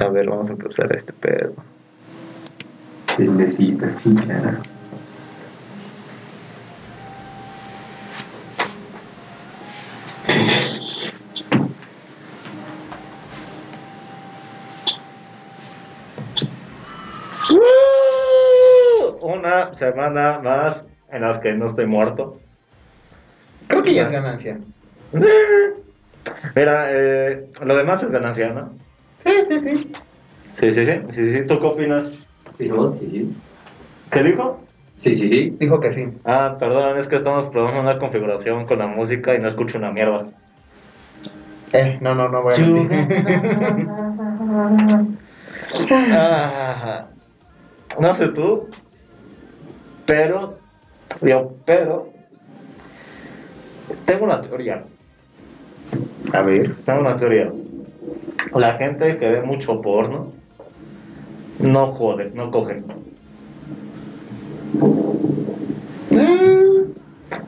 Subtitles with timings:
[0.00, 1.54] A ver, vamos a empezar este pedo.
[3.06, 4.60] Chismecita, chica.
[19.22, 22.38] Una semana más en las que no estoy muerto.
[23.66, 24.58] Creo que ya es ganancia.
[26.54, 28.85] Mira, eh, lo demás es ganancia, ¿no?
[29.46, 29.92] Sí, sí, sí.
[30.60, 30.92] Sí, sí, sí.
[31.10, 31.46] sí, sí.
[31.46, 32.10] ¿Tú qué opinas?
[32.58, 32.94] Sí, ¿no?
[32.94, 33.36] sí, sí.
[34.10, 34.60] ¿Qué dijo?
[34.98, 35.50] Sí, sí, sí.
[35.58, 36.06] Dijo que sí.
[36.24, 39.90] Ah, perdón, es que estamos probando una configuración con la música y no escucho una
[39.90, 40.26] mierda.
[41.72, 43.08] Eh, no, no, no voy a mentir.
[46.12, 47.06] Ah,
[47.98, 48.68] no sé tú,
[50.06, 50.58] pero
[51.22, 52.12] yo, pero
[54.04, 54.84] tengo una teoría.
[56.32, 56.74] A ver.
[56.84, 57.50] Tengo una teoría.
[58.54, 60.32] La gente que ve mucho porno
[61.58, 62.82] no jode, no coge.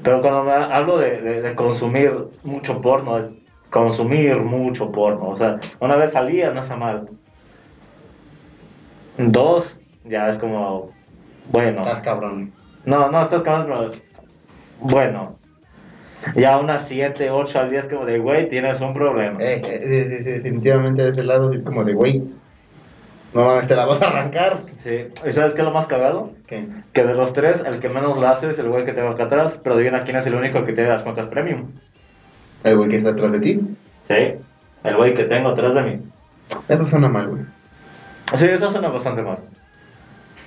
[0.02, 3.30] Pero cuando me hablo de, de- de consumir mucho porno, es
[3.70, 5.28] consumir mucho porno.
[5.30, 7.08] O sea, una vez salía no está mal.
[9.18, 10.90] Dos, ya es como,
[11.50, 11.80] bueno.
[11.80, 12.52] Estás cabrón.
[12.84, 13.92] No, no, estás cabrón,
[14.88, 15.36] pero
[16.24, 16.40] bueno.
[16.40, 19.38] Ya unas 7, 8 al 10 como de, güey, tienes un problema.
[19.42, 22.22] Eh, eh, de- de- definitivamente de ese lado es como de, güey,
[23.34, 24.62] no mames, te la vas a arrancar.
[24.78, 25.06] Sí.
[25.26, 26.32] ¿Y sabes qué es lo más cagado?
[26.46, 26.66] ¿Qué?
[26.92, 29.24] Que de los tres, el que menos lo hace es el güey que tengo acá
[29.24, 31.70] atrás, pero adivina quién es el único que tiene las cuentas premium.
[32.64, 33.60] El güey que está atrás de ti.
[34.08, 34.14] Sí,
[34.84, 36.02] el güey que tengo atrás de mí.
[36.68, 37.42] Eso suena mal, güey.
[38.34, 39.38] Sí, eso suena bastante mal.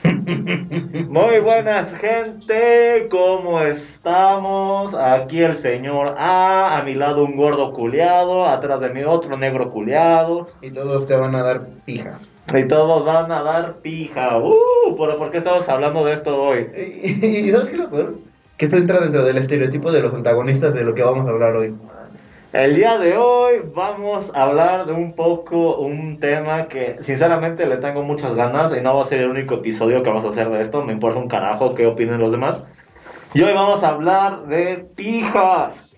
[1.10, 3.08] Muy buenas, gente.
[3.10, 4.94] ¿Cómo estamos?
[4.96, 9.70] Aquí el señor A, a mi lado un gordo culeado, atrás de mí otro negro
[9.70, 10.48] culeado.
[10.62, 12.20] Y todos te van a dar pija.
[12.54, 14.38] Y todos van a dar pija.
[14.38, 16.68] Uh, ¿por, por qué estamos hablando de esto hoy?
[16.76, 18.16] Y, ¿sabes qué es lo peor?
[18.58, 21.56] Que esto entra dentro del estereotipo de los antagonistas de lo que vamos a hablar
[21.56, 21.75] hoy.
[22.53, 27.78] El día de hoy vamos a hablar de un poco un tema que sinceramente le
[27.78, 30.50] tengo muchas ganas y no va a ser el único episodio que vamos a hacer
[30.50, 32.62] de esto, me importa un carajo qué opinen los demás.
[33.34, 35.95] Y hoy vamos a hablar de pijas.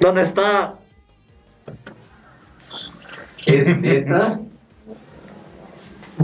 [0.00, 0.76] ¿Dónde está?
[3.44, 4.40] ¿Es neta?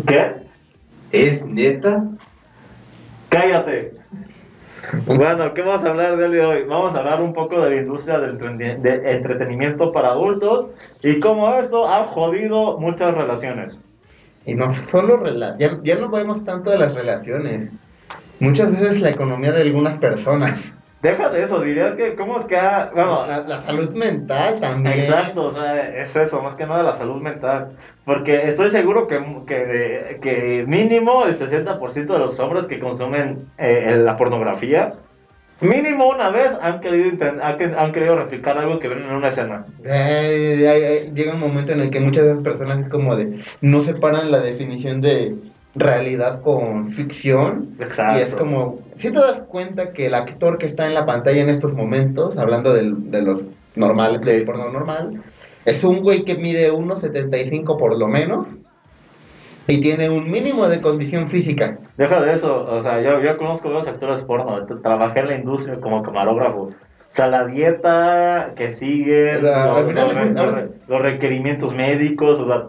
[0.06, 0.32] ¿Qué?
[1.12, 2.04] ¿Es neta?
[3.28, 3.92] Cállate.
[5.06, 6.64] Bueno, ¿qué vamos a hablar de hoy?
[6.64, 10.66] Vamos a hablar un poco de la industria del entreten- de entretenimiento para adultos
[11.02, 13.78] y cómo esto ha jodido muchas relaciones.
[14.44, 17.70] Y no solo rela ya, ya no vemos tanto de las relaciones.
[18.40, 20.74] Muchas veces la economía de algunas personas.
[21.02, 25.00] Deja de eso, diría que, ¿cómo es que ha, bueno, la, la salud mental también.
[25.00, 27.70] exacto, o sea, es eso, más que nada la salud mental,
[28.04, 33.96] porque estoy seguro que, que, que mínimo el 60% de los hombres que consumen eh,
[33.96, 34.92] la pornografía,
[35.60, 39.64] mínimo una vez han querido, han, han querido replicar algo que ven en una escena.
[39.84, 43.82] Eh, llega un momento en el que muchas de esas personas es como de no
[43.82, 45.34] separan la definición de
[45.74, 47.76] realidad con ficción.
[47.80, 48.18] Exacto.
[48.18, 51.42] Y es como, si te das cuenta que el actor que está en la pantalla
[51.42, 55.22] en estos momentos, hablando de los normales, del porno normal,
[55.64, 58.48] es un güey que mide 1,75 por lo menos
[59.68, 61.78] y tiene un mínimo de condición física.
[61.96, 65.34] Deja de eso, o sea, yo, yo conozco a los actores porno, trabajé en la
[65.36, 66.62] industria como camarógrafo.
[66.62, 72.62] O sea, la dieta que sigue, O sea, los, re- los requerimientos médicos, o sea,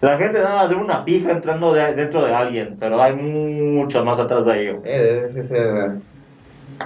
[0.00, 4.04] la gente nada más de una pija entrando de- dentro de alguien, pero hay mucho
[4.04, 4.80] más atrás de ello.
[4.84, 5.90] Eh, es- es- es-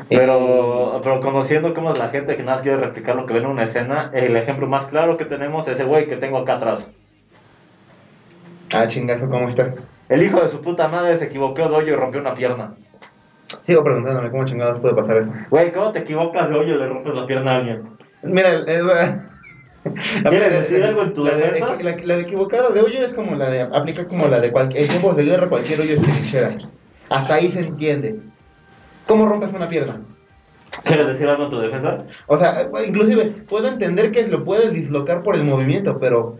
[0.08, 3.40] Pero, pero conociendo cómo es la gente que nada más quiere replicar lo que ve
[3.40, 6.54] en una escena, el ejemplo más claro que tenemos es ese güey que tengo acá
[6.54, 6.88] atrás.
[8.74, 9.74] Ah, chingazo, ¿cómo está?
[10.08, 12.72] El hijo de su puta madre se equivocó de hoyo y rompió una pierna.
[13.66, 15.30] Sigo preguntándome cómo chingados puede pasar eso.
[15.50, 17.82] Güey, ¿cómo te equivocas de hoyo y le rompes la pierna a alguien?
[18.22, 18.66] Mira, el-
[20.28, 21.76] ¿Quieres decir algo en tu la de, defensa?
[21.80, 24.82] la, la de equivocada de hoyo es como la de, aplica como la de cualquier,
[24.82, 26.50] en tiempos de guerra cualquier hoyo es trinchera.
[27.08, 28.20] Hasta ahí se entiende.
[29.06, 30.00] ¿Cómo rompes una pierna?
[30.84, 31.98] ¿Quieres decir algo en tu defensa?
[32.26, 36.38] O sea, inclusive puedo entender que lo puedes dislocar por el movimiento, pero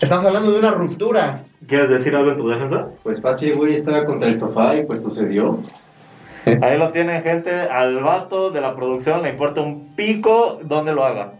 [0.00, 1.44] estamos hablando de una ruptura.
[1.66, 2.88] ¿Quieres decir algo en tu defensa?
[3.02, 5.58] Pues fácil, güey, estaba contra el sofá y pues sucedió.
[6.62, 7.50] Ahí lo tienen, gente.
[7.50, 11.32] Al vato de la producción le importa un pico donde lo haga.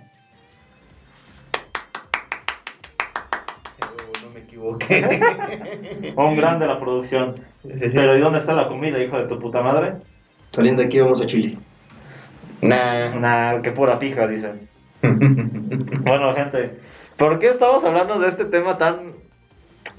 [4.35, 5.21] Me equivoqué.
[6.17, 7.37] Un gran de la producción.
[7.63, 9.95] Pero ¿y dónde está la comida, hijo de tu puta madre?
[10.51, 11.61] Saliendo de aquí vamos a Chilis.
[12.61, 13.15] Nah.
[13.15, 14.53] Nah, qué pura pija, dice.
[16.05, 16.77] Bueno, gente,
[17.17, 19.13] ¿Por qué estamos hablando de este tema tan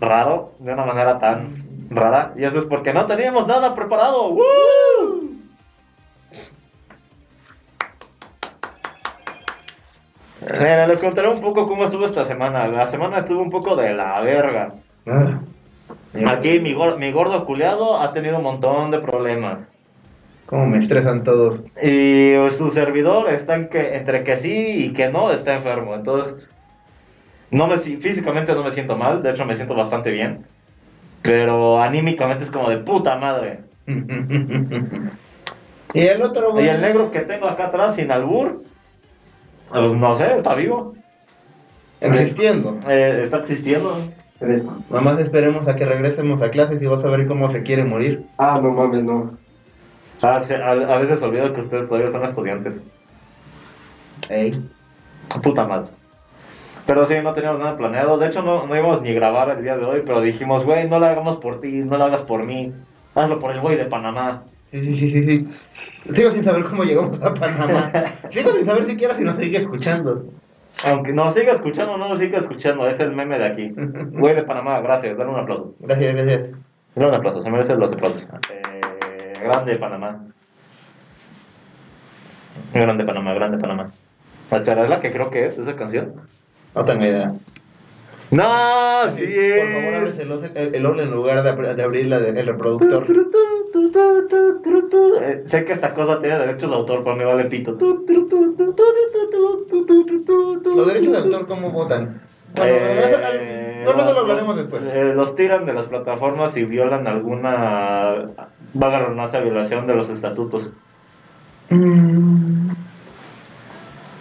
[0.01, 2.33] raro, de una manera tan rara?
[2.35, 4.31] Y eso es porque no teníamos nada preparado.
[4.31, 5.34] ¡Woo!
[10.51, 12.67] Mira, les contaré un poco cómo estuvo esta semana.
[12.67, 14.69] La semana estuvo un poco de la verga.
[15.07, 15.39] Ah,
[16.31, 19.65] Aquí mi, gor- mi gordo culeado ha tenido un montón de problemas.
[20.45, 21.61] Cómo me estresan todos.
[21.81, 25.95] Y su servidor está en que, entre que sí y que no está enfermo.
[25.95, 26.47] Entonces,
[27.49, 29.23] no me, si- físicamente no me siento mal.
[29.23, 30.45] De hecho, me siento bastante bien.
[31.23, 33.61] Pero anímicamente es como de puta madre.
[35.93, 36.67] y el otro, Y güey.
[36.69, 38.61] el negro que tengo acá atrás, sin albur,
[39.69, 40.93] pues no sé, está vivo.
[42.01, 42.77] Existiendo.
[42.87, 43.97] Eh, está existiendo.
[44.39, 47.83] Eres- Nomás esperemos a que regresemos a clases y vas a ver cómo se quiere
[47.83, 48.25] morir.
[48.37, 49.37] Ah, no mames, no.
[50.21, 52.81] A, a, a veces olvido que ustedes todavía son estudiantes.
[54.29, 54.59] Ey.
[55.41, 55.87] Puta madre.
[56.85, 58.17] Pero sí, no teníamos nada planeado.
[58.17, 60.87] De hecho, no, no íbamos ni a grabar el día de hoy, pero dijimos, güey,
[60.87, 62.71] no lo hagamos por ti, no lo hagas por mí.
[63.15, 64.43] Hazlo por el güey de Panamá.
[64.71, 65.47] Sí, sí, sí, sí.
[66.13, 67.91] Sigo sin saber cómo llegamos a Panamá.
[68.29, 70.25] Sigo sin saber siquiera si nos sigue escuchando.
[70.83, 72.87] Aunque no siga escuchando, no lo siga escuchando.
[72.87, 73.69] Es el meme de aquí.
[73.75, 75.17] Güey de Panamá, gracias.
[75.17, 75.75] Dale un aplauso.
[75.79, 76.49] Gracias, gracias.
[76.95, 78.23] Dale un aplauso, se merecen los aplausos.
[78.23, 80.21] Eh, grande Panamá.
[82.73, 83.91] Grande Panamá, grande Panamá.
[84.51, 86.13] Espera, ¿es la que creo que es esa canción?
[86.73, 87.33] No tengo idea.
[88.31, 89.23] No, sí
[89.57, 89.97] Por favor, es.
[89.97, 93.05] abres el, el, en lugar de, abri- de abrir la el reproductor.
[95.21, 97.71] Eh, sé que esta cosa tiene derechos de autor, pero me vale pito.
[97.73, 98.05] Los
[100.87, 102.21] derechos de autor, ¿cómo votan?
[102.55, 104.83] Bueno, Eh, bueno, eso lo los- hablaremos después.
[104.85, 108.31] eh, los tiran de las plataformas y violan alguna
[108.73, 108.99] vaga
[109.39, 110.71] violación de los estatutos.
[111.69, 112.71] Mm.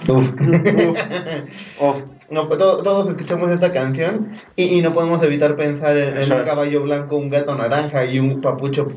[0.09, 0.31] Uf.
[1.81, 6.17] Uf, No, pues, to- todos escuchamos esta canción y, y no podemos evitar pensar en,
[6.33, 8.89] un caballo blanco, un gato naranja y un papucho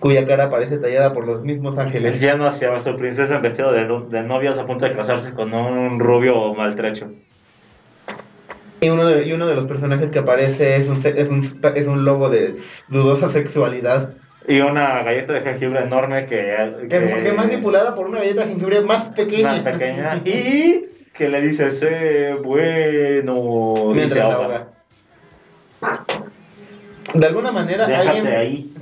[0.00, 2.20] cuya cara parece tallada por los mismos ángeles.
[2.20, 5.98] lleno hacia su princesa en vestido de, de novias a punto de casarse con un
[5.98, 7.08] rubio maltrecho.
[8.80, 11.86] Y uno de, y uno de los personajes que aparece es un, es un, es
[11.86, 12.56] un lobo de
[12.88, 14.14] dudosa sexualidad.
[14.46, 18.42] Y una galleta de jengibre enorme que, Que es, que es manipulada por una galleta
[18.44, 19.48] de jengibre más pequeña.
[19.48, 20.84] más pequeña y
[21.18, 24.68] que le dice sé bueno Mientras ahoga.
[25.82, 26.04] ahoga.
[27.12, 28.72] De alguna manera, Déjate alguien, ahí.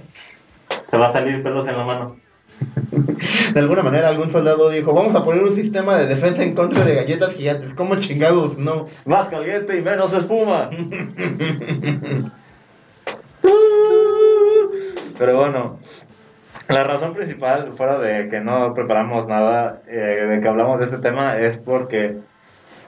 [0.91, 2.17] Te va a salir pelos en la mano.
[3.55, 6.85] de alguna manera algún soldado dijo, vamos a poner un sistema de defensa en contra
[6.85, 7.73] de galletas gigantes.
[7.75, 8.59] ¿Cómo chingados?
[8.59, 8.89] No.
[9.07, 10.69] Más caliente y menos espuma.
[15.19, 15.79] Pero bueno,
[16.69, 20.99] la razón principal, fuera de que no preparamos nada, eh, de que hablamos de este
[20.99, 22.17] tema, es porque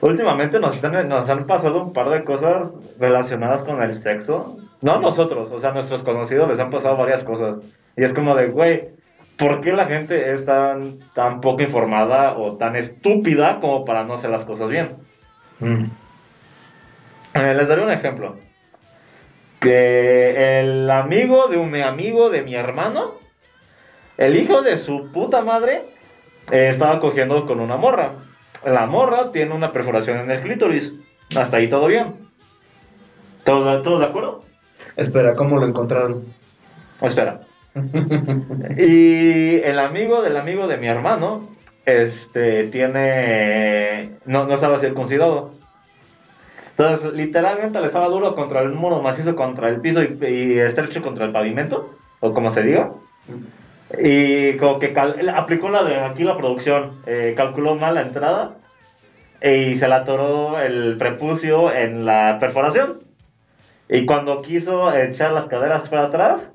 [0.01, 4.57] últimamente nos, están, nos han pasado un par de cosas relacionadas con el sexo.
[4.81, 7.57] No a nosotros, o sea, a nuestros conocidos les han pasado varias cosas.
[7.95, 8.89] Y es como de, güey,
[9.37, 14.15] ¿por qué la gente es tan, tan poco informada o tan estúpida como para no
[14.15, 14.89] hacer las cosas bien?
[17.33, 18.35] Eh, les daré un ejemplo.
[19.59, 23.15] Que el amigo de un mi amigo de mi hermano,
[24.19, 25.85] el hijo de su puta madre,
[26.51, 28.11] eh, estaba cogiendo con una morra.
[28.65, 30.91] La morra tiene una perforación en el clítoris.
[31.37, 32.15] Hasta ahí todo bien.
[33.45, 34.43] ¿Todos, todos de acuerdo?
[34.97, 36.25] Espera, ¿cómo lo encontraron?
[37.01, 37.41] Espera.
[38.77, 41.47] Y el amigo del amigo de mi hermano,
[41.85, 45.51] este, tiene, no, no estaba circuncidado.
[46.71, 51.01] Entonces, literalmente le estaba duro contra el muro macizo, contra el piso y, y estrecho
[51.01, 52.91] contra el pavimento, o como se diga.
[53.97, 58.55] Y como que cal- aplicó la de aquí la producción, eh, calculó mal la entrada
[59.41, 62.99] y se le atoró el prepucio en la perforación.
[63.87, 66.51] Y cuando quiso echar las caderas para atrás,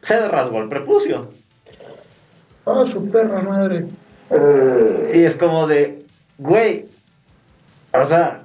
[0.00, 1.28] se rasgó el prepucio.
[2.64, 3.86] Oh, su perra madre.
[5.14, 6.04] Y es como de,
[6.38, 6.86] güey,
[7.92, 8.40] o sea,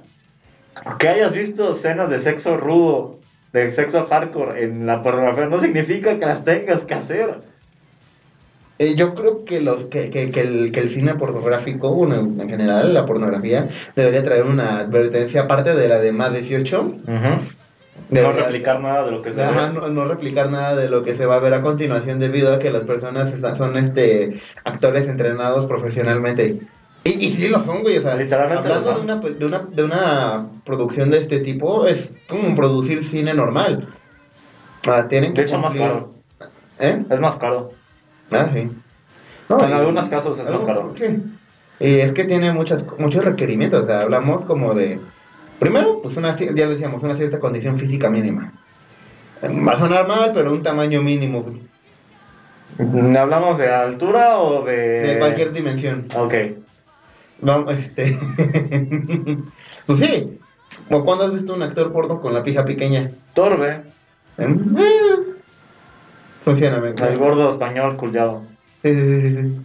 [0.98, 3.18] que hayas visto escenas de sexo rudo,
[3.52, 7.38] de sexo hardcore en la pornografía, no significa que las tengas que hacer.
[8.78, 12.48] Eh, yo creo que los que, que, que el, que el cine pornográfico, bueno, en
[12.48, 16.82] general, la pornografía, debería traer una advertencia aparte de la de más 18.
[17.06, 17.40] No
[18.10, 21.16] debería- replicar nada de lo que se Ajá, no, no replicar nada de lo que
[21.16, 25.66] se va a ver a continuación debido a que las personas son este actores entrenados
[25.66, 26.60] profesionalmente.
[27.04, 29.82] Y, y sí lo son, güey, o sea, Literalmente hablando de una, de, una, de
[29.84, 33.88] una producción de este tipo, es como producir cine normal.
[34.86, 36.14] Ah, tienen que De hecho, más cumplir- caro.
[36.80, 37.04] ¿Eh?
[37.10, 37.72] Es más caro.
[38.30, 38.58] Ah, sí.
[38.60, 40.94] En y- algunos casos es más caro.
[40.96, 41.22] Sí.
[41.80, 44.98] Y es que tiene muchas, muchos requerimientos, o sea, hablamos como de
[45.58, 48.52] Primero, pues una, ya lo decíamos, una cierta condición física mínima.
[49.42, 55.00] Va a sonar mal, pero un tamaño mínimo güey, ¿Hablamos de altura o de...?
[55.02, 56.06] de cualquier dimensión.
[56.16, 56.34] Ok.
[57.40, 58.16] Vamos, este.
[59.86, 60.38] pues sí.
[60.90, 63.10] ¿O cuándo has visto un actor porno con la pija pequeña?
[63.34, 63.82] Torbe,
[64.38, 64.56] Eh,
[66.44, 68.42] Funciona, me el gordo español culiado.
[68.82, 69.60] Sí, sí, sí, sí.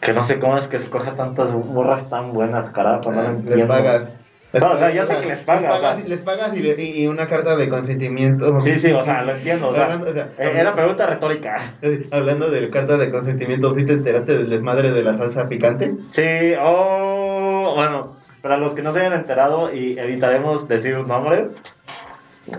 [0.00, 3.66] Que no sé cómo es que se coja tantas borras tan buenas, carajo, no les
[3.66, 4.08] pagas.
[4.52, 6.08] No, o sea, ya sé que les pagas, Les pagas, o sea.
[6.08, 8.60] les pagas y, le- y- una carta de consentimiento.
[8.60, 11.74] Sí, sí, o sea, lo entiendo, o sea, Hablando- o sea, eh, era pregunta retórica.
[12.12, 15.94] Hablando de carta de consentimiento, ¿sí te enteraste del desmadre de la salsa picante?
[16.10, 21.48] Sí, oh, bueno, para los que no se hayan enterado y evitaremos decir un nombre,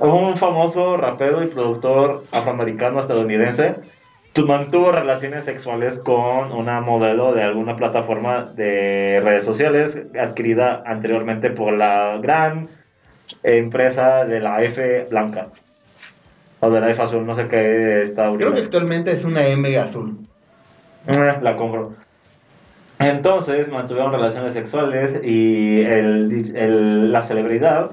[0.01, 3.75] un famoso rapero y productor afroamericano estadounidense
[4.33, 11.51] tu- mantuvo relaciones sexuales con una modelo de alguna plataforma de redes sociales adquirida anteriormente
[11.51, 12.67] por la gran
[13.43, 15.47] empresa de la F blanca.
[16.59, 18.65] O de la F azul, no sé qué está Creo que ahorita.
[18.65, 20.17] actualmente es una M azul.
[21.07, 21.93] Eh, La compro.
[22.99, 27.91] Entonces mantuvieron relaciones sexuales y el, el- la celebridad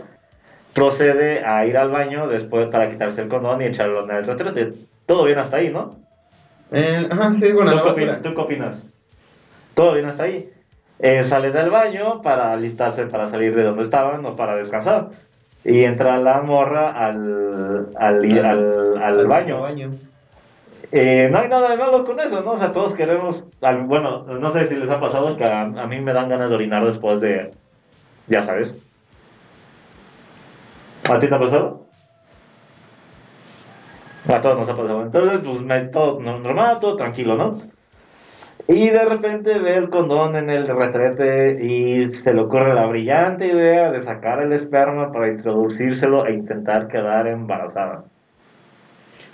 [0.75, 4.73] procede a ir al baño después para quitarse el condón y echarlo en el retrete.
[5.07, 5.97] Todo bien hasta ahí, ¿no?
[6.71, 8.07] Eh, ajá, sí, bueno, ¿Tú, la qué?
[8.23, 8.83] ¿Tú qué opinas?
[9.75, 10.51] Todo bien hasta ahí.
[10.99, 15.09] Eh, sale del baño para alistarse para salir de donde estaban o para descansar.
[15.65, 19.61] Y entra la morra al, al, al, al baño.
[20.91, 22.53] Eh, no hay nada de malo con eso, ¿no?
[22.53, 23.47] O sea, todos queremos,
[23.87, 26.55] bueno, no sé si les ha pasado que a, a mí me dan ganas de
[26.55, 27.51] orinar después de,
[28.29, 28.75] ya sabes.
[31.11, 31.87] ¿A ti te ha pasado?
[34.29, 35.03] A todos nos ha pasado.
[35.03, 37.61] Entonces, pues, me- todo no- normal, todo tranquilo, ¿no?
[38.69, 43.49] Y de repente ve el condón en el retrete y se le ocurre la brillante
[43.49, 48.05] idea de sacar el esperma para introducírselo e intentar quedar embarazada.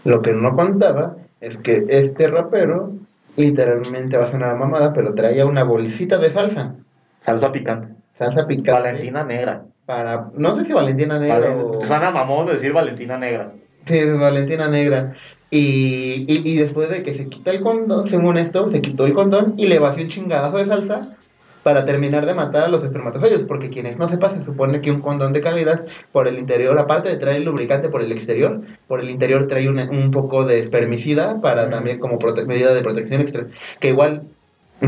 [0.05, 2.93] Lo que no contaba es que este rapero,
[3.37, 6.75] literalmente va a sonar mamada, pero traía una bolsita de salsa.
[7.21, 7.89] Salsa picante.
[8.17, 8.73] Salsa picante.
[8.73, 9.63] Valentina negra.
[9.88, 11.80] Para, no sé si Valentina Negra Vale, o...
[11.80, 13.52] Suena mamón decir Valentina negra.
[13.87, 15.14] Sí, Valentina Negra.
[15.50, 19.14] Y, y, y después de que se quita el condón, según esto, se quitó el
[19.14, 21.16] condón y le vació un chingadazo de salsa
[21.62, 23.47] para terminar de matar a los espermatozoides.
[23.47, 27.09] Porque quienes no sepan, se supone que un condón de calidad por el interior, aparte
[27.09, 30.61] de traer el lubricante por el exterior, por el interior trae un, un poco de
[30.61, 33.47] espermicida para también como medida de protección extra.
[33.80, 34.25] Que igual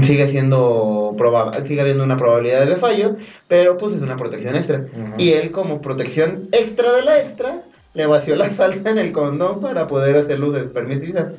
[0.02, 3.16] sigue siendo probable, sigue habiendo una probabilidad de fallo,
[3.49, 4.78] pero pues es una protección extra.
[4.80, 5.14] Ujú.
[5.18, 7.62] Y él como protección extra de la extra,
[7.94, 11.32] le vació la salsa en el condón para poder hacer luz de permisividad.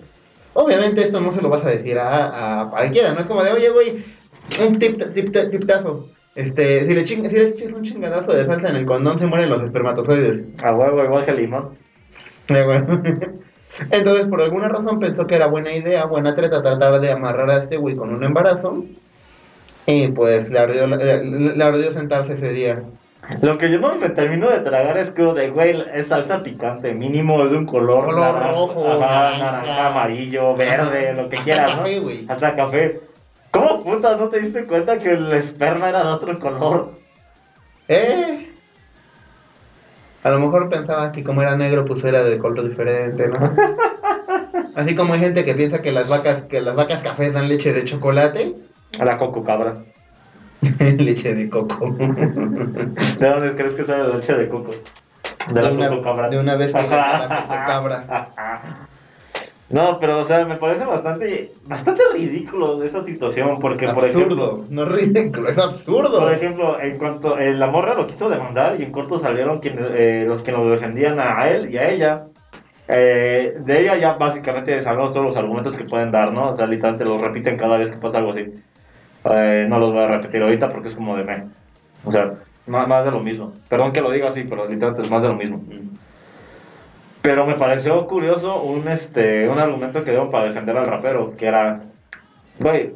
[0.53, 3.51] Obviamente esto no se lo vas a decir a, a cualquiera, no es como de,
[3.53, 4.03] oye, güey,
[4.67, 6.09] un tip, tip, tip- tiptazo.
[6.35, 9.27] Este, si le, ching, si le echas un chingadazo de salsa en el condón, se
[9.27, 10.43] mueren los espermatozoides.
[10.63, 11.69] A huevo, igual que limón.
[12.49, 12.81] Eh, güey.
[13.89, 17.57] Entonces, por alguna razón pensó que era buena idea, buena treta tratar de amarrar a
[17.59, 18.83] este güey con un embarazo.
[19.87, 22.83] Y pues le ardió, le, le ardió sentarse ese día.
[23.41, 26.93] Lo que yo no me termino de tragar es que, de güey, es salsa picante,
[26.93, 29.87] mínimo es de un color, Color naranja, rojo, ajá, naranja.
[29.87, 31.21] amarillo, verde, Ajá.
[31.21, 31.77] lo que Hasta quieras, ¿no?
[31.83, 32.25] café, güey.
[32.27, 32.99] Hasta café.
[33.51, 36.91] ¿Cómo putas no te diste cuenta que el esperma era de otro color?
[37.87, 38.50] Eh.
[40.23, 43.53] A lo mejor pensaba que como era negro, pues era de color diferente, ¿no?
[44.75, 47.73] Así como hay gente que piensa que las vacas, que las vacas café dan leche
[47.73, 48.55] de chocolate,
[48.99, 49.77] A la coco cabra.
[50.79, 51.91] leche de coco.
[51.97, 54.71] ¿De dónde crees que sale la leche de coco?
[55.51, 56.29] De la una, coco cabra.
[56.29, 58.87] de una vez que la coco cabra.
[59.71, 64.65] No, pero o sea, me parece bastante, bastante ridículo esa situación, porque por ejemplo, absurdo,
[64.69, 66.19] no ridículo, es absurdo.
[66.19, 69.85] por ejemplo, en cuanto eh, la morra lo quiso demandar y en corto salieron quienes,
[69.93, 72.25] eh, los que lo defendían a él y a ella.
[72.87, 76.49] Eh, de ella ya básicamente sabemos todos los argumentos que pueden dar, ¿no?
[76.49, 78.45] O sea, literalmente los repiten cada vez que pasa algo así.
[79.33, 81.45] Eh, no los voy a repetir ahorita porque es como de me.
[82.03, 82.33] O sea,
[82.67, 83.53] más, más de lo mismo.
[83.69, 85.61] Perdón que lo diga así, pero literalmente es más de lo mismo.
[87.21, 91.45] Pero me pareció curioso un, este, un argumento que dieron para defender al rapero, que
[91.45, 91.83] era,
[92.59, 92.93] güey,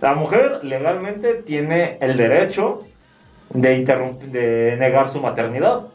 [0.00, 2.82] la mujer legalmente tiene el derecho
[3.50, 3.84] de,
[4.30, 5.86] de negar su maternidad,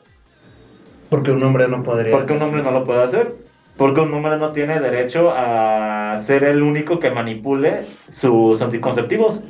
[1.10, 2.12] Porque un hombre no podría.
[2.12, 3.36] porque un hombre no lo puede hacer,
[3.78, 9.42] porque un hombre no tiene derecho a ser el único que manipule sus anticonceptivos.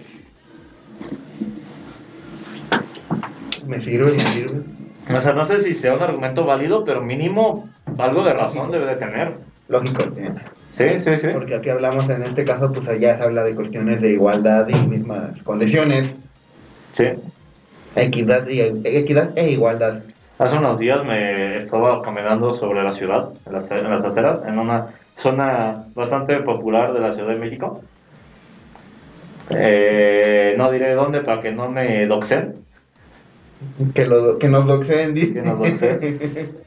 [3.66, 4.63] Me sirve, me sirve.
[5.10, 8.86] O sea, no sé si sea un argumento válido, pero mínimo algo de razón debe
[8.86, 9.34] de tener.
[9.67, 10.24] Lógico, sí.
[10.72, 11.27] Sí, sí, sí.
[11.31, 14.88] Porque aquí hablamos en este caso, pues allá se habla de cuestiones de igualdad y
[14.88, 16.13] mismas condiciones,
[16.93, 17.05] Sí.
[17.96, 20.01] equidad, y, equidad e igualdad.
[20.39, 24.58] Hace unos días me estaba caminando sobre la ciudad, en las, en las aceras, en
[24.58, 27.81] una zona bastante popular de la Ciudad de México.
[29.50, 32.55] Eh, no diré dónde para que no me doxen.
[33.94, 34.65] Que, lo, que nos.
[34.88, 35.60] Que nos.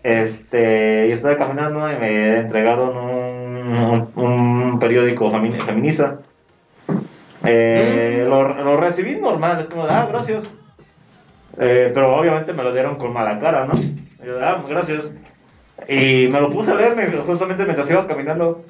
[0.02, 6.18] Este, y estaba caminando y me entregaron un, un periódico femi- feminista.
[7.44, 10.52] Eh, lo, lo recibí normal, es como de, ah, gracias.
[11.58, 13.74] Eh, pero obviamente me lo dieron con mala cara, ¿no?
[13.74, 15.02] Y yo, ah, gracias.
[15.88, 18.64] Y me lo puse a leer me- justamente mientras iba caminando.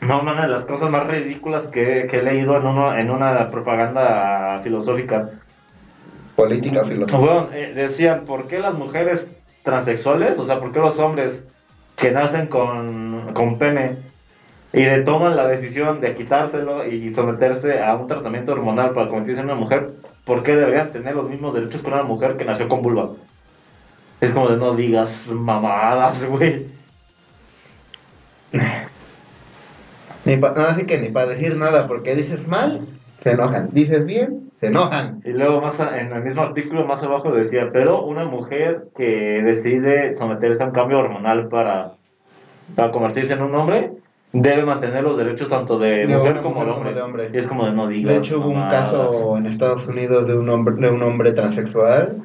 [0.00, 3.48] No, una de las cosas más ridículas que, que he leído en, uno, en una
[3.50, 5.30] propaganda filosófica.
[6.36, 7.18] Política, filosofía.
[7.18, 9.28] Bueno, eh, decían, ¿por qué las mujeres
[9.62, 11.42] transexuales, o sea, por qué los hombres
[11.96, 13.96] que nacen con, con pene
[14.72, 19.40] y de toman la decisión de quitárselo y someterse a un tratamiento hormonal para convertirse
[19.40, 19.92] en una mujer,
[20.24, 23.10] ¿por qué deberían tener los mismos derechos que una mujer que nació con vulva?
[24.20, 26.66] Es como de no digas mamadas, güey.
[30.24, 32.86] Ni pa- no, así que ni para decir nada, porque dices mal,
[33.24, 33.70] se enojan.
[33.72, 35.20] Dices bien, se enojan.
[35.24, 39.42] Y luego más a- en el mismo artículo más abajo decía, pero una mujer que
[39.44, 41.92] decide someterse a un cambio hormonal para,
[42.76, 43.90] para convertirse en un hombre,
[44.32, 46.94] debe mantener los derechos tanto de, De mujer, como, mujer de como hombre.
[46.94, 47.30] de hombre.
[47.32, 48.12] Y es como de no digas.
[48.12, 52.16] De hecho, hubo un caso en Estados Unidos de un hombre, de un hombre transexual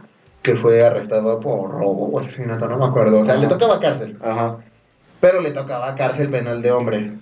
[0.42, 3.22] que fue arrestado por robo o asesinato, no me acuerdo.
[3.22, 4.58] O sea, le tocaba cárcel, Ajá.
[5.20, 7.14] pero le tocaba cárcel penal de hombres.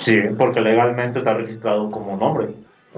[0.00, 2.48] Sí, porque legalmente está registrado como un hombre.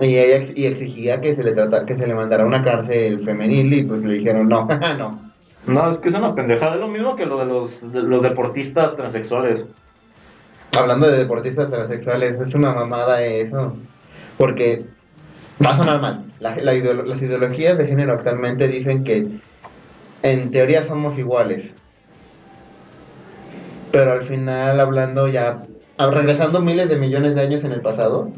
[0.01, 2.63] Y ella ex- y exigía que se le tratara, que se le mandara a una
[2.63, 4.67] cárcel femenil y pues le dijeron no,
[4.99, 5.27] no.
[5.67, 6.75] No, es que es una pendejada.
[6.75, 9.65] Es lo mismo que lo de los, de los deportistas transexuales.
[10.79, 13.75] Hablando de deportistas transexuales, es una mamada eso.
[14.37, 14.85] Porque
[15.65, 16.25] va a sonar mal.
[16.41, 19.27] La- la ideolo- las ideologías de género actualmente dicen que
[20.23, 21.73] en teoría somos iguales.
[23.93, 25.63] Pero al final, hablando ya,
[25.99, 28.31] regresando miles de millones de años en el pasado,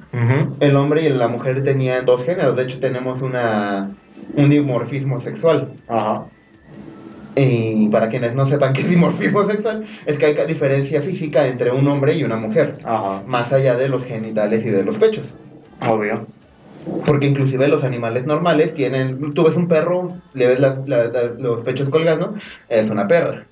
[0.61, 2.57] el hombre y la mujer tenían dos géneros.
[2.57, 3.91] De hecho, tenemos una,
[4.37, 5.73] un dimorfismo sexual.
[5.89, 6.25] Ajá.
[7.37, 11.71] Y para quienes no sepan qué es dimorfismo sexual, es que hay diferencia física entre
[11.71, 13.23] un hombre y una mujer, Ajá.
[13.27, 15.35] más allá de los genitales y de los pechos.
[15.81, 16.27] Obvio.
[17.07, 21.23] Porque inclusive los animales normales tienen, tú ves un perro, le ves la- la- la-
[21.39, 22.35] los pechos colgando,
[22.69, 23.47] es una perra.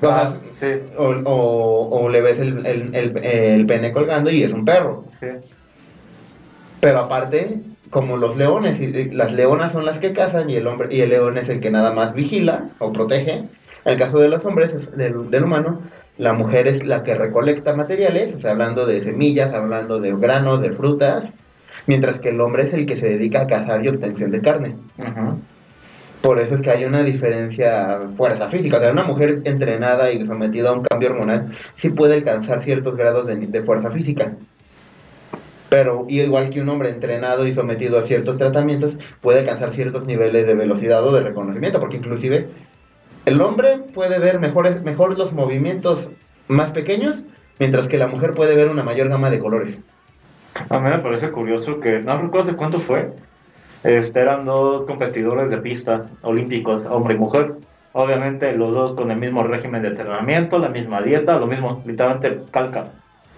[0.00, 0.66] O, sí,
[0.96, 5.04] o, o- o le ves el, el- el- el pene colgando y es un perro.
[5.20, 5.26] sí.
[6.80, 10.88] Pero aparte, como los leones, y- las leonas son las que cazan y el hombre
[10.90, 13.32] y el león es el que nada más vigila o protege.
[13.84, 15.80] En el caso de los hombres, es del, del humano,
[16.18, 20.60] la mujer es la que recolecta materiales, o sea, hablando de semillas, hablando de granos,
[20.60, 21.24] de frutas,
[21.86, 24.76] mientras que el hombre es el que se dedica a cazar y obtención de carne.
[26.22, 28.78] Por eso es que hay una diferencia fuerza física.
[28.78, 32.96] O sea, una mujer entrenada y sometida a un cambio hormonal sí puede alcanzar ciertos
[32.96, 34.32] grados de, fuerza física.
[35.68, 40.46] Pero igual que un hombre entrenado y sometido a ciertos tratamientos, puede alcanzar ciertos niveles
[40.46, 41.80] de velocidad o de reconocimiento.
[41.80, 42.46] Porque inclusive
[43.26, 46.08] el hombre puede ver mejores, mejor los movimientos
[46.46, 47.24] más pequeños,
[47.58, 49.80] mientras que la mujer puede ver una mayor gama de colores.
[50.68, 53.10] A mí me parece curioso que, no recuerdo hace cuánto fue,
[53.84, 57.54] este, eran dos competidores de pista olímpicos, hombre y mujer.
[57.92, 62.42] Obviamente los dos con el mismo régimen de entrenamiento, la misma dieta, lo mismo, literalmente
[62.50, 62.86] calca.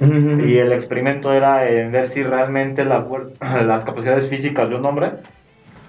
[0.00, 3.06] Y el experimento era en ver si realmente la
[3.64, 5.12] las capacidades físicas de un hombre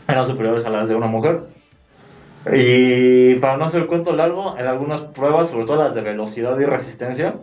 [0.08, 1.41] eran superiores a las de una mujer.
[2.54, 6.60] Y para no hacer el cuento largo, en algunas pruebas, sobre todo las de velocidad
[6.60, 7.36] y resistencia,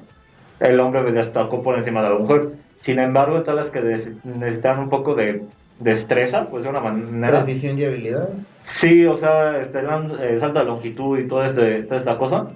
[0.61, 2.51] el hombre destacó por encima de la mujer.
[2.81, 3.81] Sin embargo, en todas las que
[4.22, 5.42] necesitan un poco de
[5.83, 7.45] destreza, pues de una manera...
[7.45, 8.29] Precisión y habilidad.
[8.64, 12.49] Sí, o sea, este, eh, salto de longitud y todo este, toda esta cosa,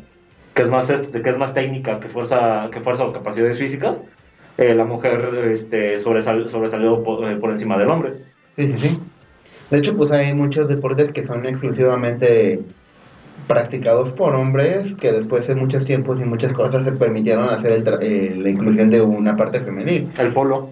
[0.55, 3.97] que es más, este, que es más técnica que fuerza, que fuerza o capacidades físicas,
[4.59, 8.13] eh, la mujer este, sobresal- sobresalió por, eh, por encima del hombre.
[8.57, 8.99] Sí, sí, sí.
[9.71, 12.61] De hecho, pues hay muchos deportes que son exclusivamente
[13.47, 17.85] practicados por hombres que después de muchos tiempos y muchas cosas se permitieron hacer el
[17.85, 20.09] tra- eh, la inclusión de una parte femenil.
[20.19, 20.71] El polo.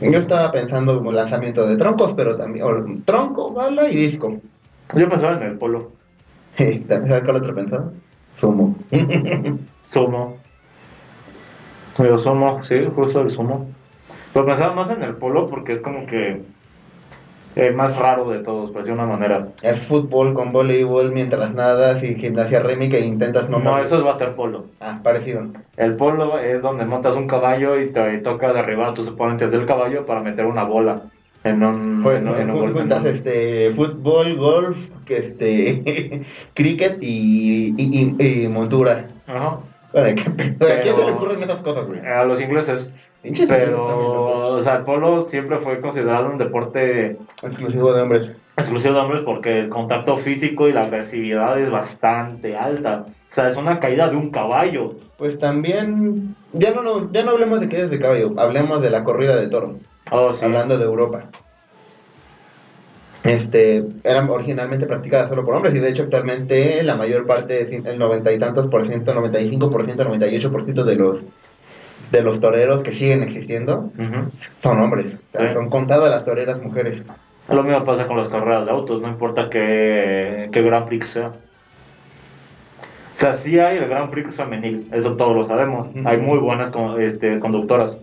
[0.00, 4.36] Yo estaba pensando como lanzamiento de troncos, pero también o tronco, bala y disco.
[4.94, 5.90] Yo pensaba en el polo.
[6.56, 7.90] ¿Sabes cuál otro pensaba?
[8.36, 8.76] Sumo.
[9.92, 10.36] Sumo.
[11.98, 13.66] El sumo, sí, justo el sumo.
[14.32, 16.42] Pero pensaba más en el polo porque es como que
[17.58, 19.48] el más raro de todos, por decir una manera.
[19.62, 23.84] es fútbol con voleibol mientras nadas y gimnasia rítmica e intentas no No, morir.
[23.86, 24.66] eso es waterpolo.
[24.80, 25.42] Ah, parecido.
[25.76, 29.66] El polo es donde montas un caballo y te toca derribar a tus oponentes del
[29.66, 31.02] caballo para meter una bola.
[31.44, 36.22] En un, Bueno, en, en un juntas este, fútbol, golf, que este,
[36.54, 39.06] cricket y, y, y- y montura.
[39.26, 39.58] Ajá.
[39.92, 40.72] Bueno, ¿qué pedo?
[40.72, 42.00] ¿A quién se le ocurren esas cosas, güey?
[42.00, 42.90] A los ingleses.
[43.48, 47.16] Pero, o sea, el polo siempre fue considerado un deporte.
[47.42, 48.30] Exclusivo de hombres.
[48.56, 53.06] exclusivo de hombres porque el contacto físico y la agresividad es bastante alta.
[53.08, 54.94] O sea, es una caída de un caballo.
[55.16, 59.02] Pues también, ya no, no, ya no hablemos de quedas de caballo, hablemos de la
[59.04, 59.76] corrida de toro,
[60.10, 60.44] Oh, sí.
[60.44, 61.24] hablando de Europa.
[63.24, 67.98] Este, eran originalmente practicadas solo por hombres y de hecho actualmente la mayor parte, el
[67.98, 71.20] noventa y tantos por ciento, 95 por ciento, 98 por ciento de los,
[72.10, 73.90] de los toreros que siguen existiendo
[74.62, 75.16] son hombres.
[75.34, 75.54] O sea, Sí.
[75.54, 77.02] son contadas las toreras mujeres.
[77.48, 81.28] Lo mismo pasa con las carreras de autos, no importa qué, qué Grand Prix sea.
[83.16, 85.88] O sea, sí hay el Grand Prix femenil, eso todos lo sabemos.
[86.04, 87.96] Hay muy buenas este, conductoras.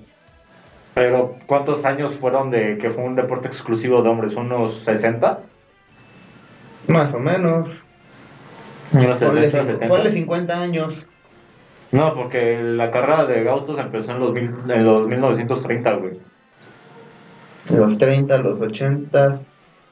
[0.94, 4.36] Pero, ¿cuántos años fueron de que fue un deporte exclusivo de hombres?
[4.36, 5.40] ¿Unos 60?
[6.88, 7.78] Más o menos.
[8.94, 9.88] ¿Unos Ponle, 60, cin- 70?
[9.88, 11.06] ponle 50 años.
[11.96, 16.14] No, porque la carrera de autos empezó en los, mil- en los 1930, güey.
[17.70, 19.40] Los 30, los 80,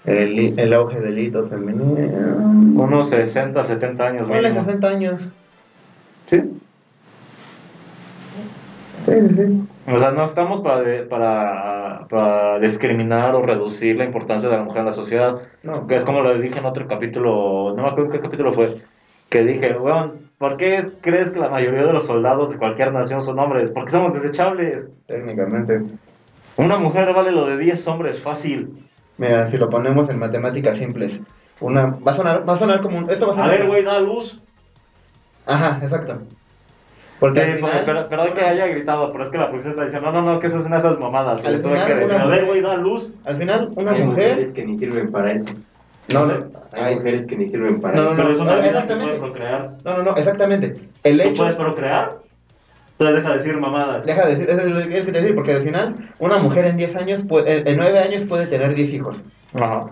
[0.06, 2.82] el, el auge del hito femenino.
[2.84, 4.28] Unos 60, 70 años.
[4.28, 4.63] Mínimo.
[4.63, 5.30] 60 años.
[6.30, 6.42] Sí.
[9.06, 9.92] Sí, sí, sí.
[9.92, 14.63] O sea, no estamos para, de- para, para discriminar o reducir la importancia de la
[14.63, 15.42] mujer en la sociedad.
[15.63, 18.82] No, Que es como lo dije en otro capítulo, no me acuerdo qué capítulo fue,
[19.34, 22.93] que dije, bueno, ¿por qué es- crees que la mayoría de los soldados de cualquier
[22.93, 23.72] nación son hombres?
[23.74, 24.88] Porque somos desechables.
[25.08, 25.82] técnicamente.
[26.58, 28.69] Una mujer vale lo de 10 hombres fácil.
[29.17, 31.19] Mira, si lo ponemos en matemáticas simples,
[31.60, 33.52] una va a sonar, va a sonar como un, esto va a A sonar.
[33.58, 34.39] ver, güey, da luz.
[35.46, 36.19] Ajá, exacto.
[37.19, 40.12] Porque Sí, porque- pero, perdón que haya gritado, pero es que la policía está diciendo,
[40.12, 41.43] no, no, no, que esas son esas mamadas.
[41.46, 43.10] Al Le tuve final, que decir, una a ver, mujer- güey, da luz.
[43.26, 45.52] al final una Hay mujer, mujeres que ni sirven para eso.
[46.13, 46.34] No, no,
[46.71, 48.41] Hay ay, mujeres que ni sirven para No, no, eso.
[48.41, 49.17] Una no, vida que exactamente.
[49.19, 49.71] procrear.
[49.84, 50.89] no, no, no, exactamente.
[51.04, 52.17] El ¿Tú hecho puedes procrear?
[52.93, 54.06] Entonces deja de decir mamadas.
[54.06, 56.65] Deja de decir, eso es lo que tienes que decir, porque al final una mujer
[56.65, 59.21] en 10 años, puede- en- en 9 años puede tener 10 hijos.
[59.54, 59.88] Ajá.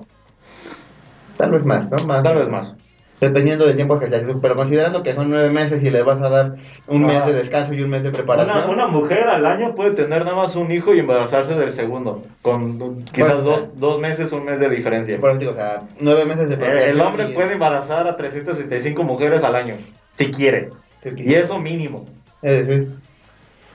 [1.38, 2.06] Tal vez más, ¿no?
[2.08, 2.24] Más.
[2.24, 2.76] Tal vez más.
[3.22, 4.20] Dependiendo del tiempo que sea.
[4.42, 6.56] Pero considerando que son 9 meses y le vas a dar
[6.88, 8.58] un mes de descanso y un mes de preparación.
[8.64, 12.24] Una, una mujer al año puede tener nada más un hijo y embarazarse del segundo,
[12.42, 15.20] con quizás Bueno, dos, dos meses, un mes de diferencia.
[15.20, 16.92] Por eso digo, o sea, 9 meses de Eh, preparación.
[17.00, 19.78] el hombre y- puede embarazar a 365 mujeres al año,
[20.18, 20.72] si quiere,
[21.16, 22.06] y eso mínimo.
[22.42, 22.90] Es decir,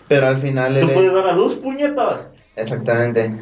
[0.08, 2.30] pero al final ¿Tú puedes dar a luz, puñetas?
[2.56, 3.32] Exactamente.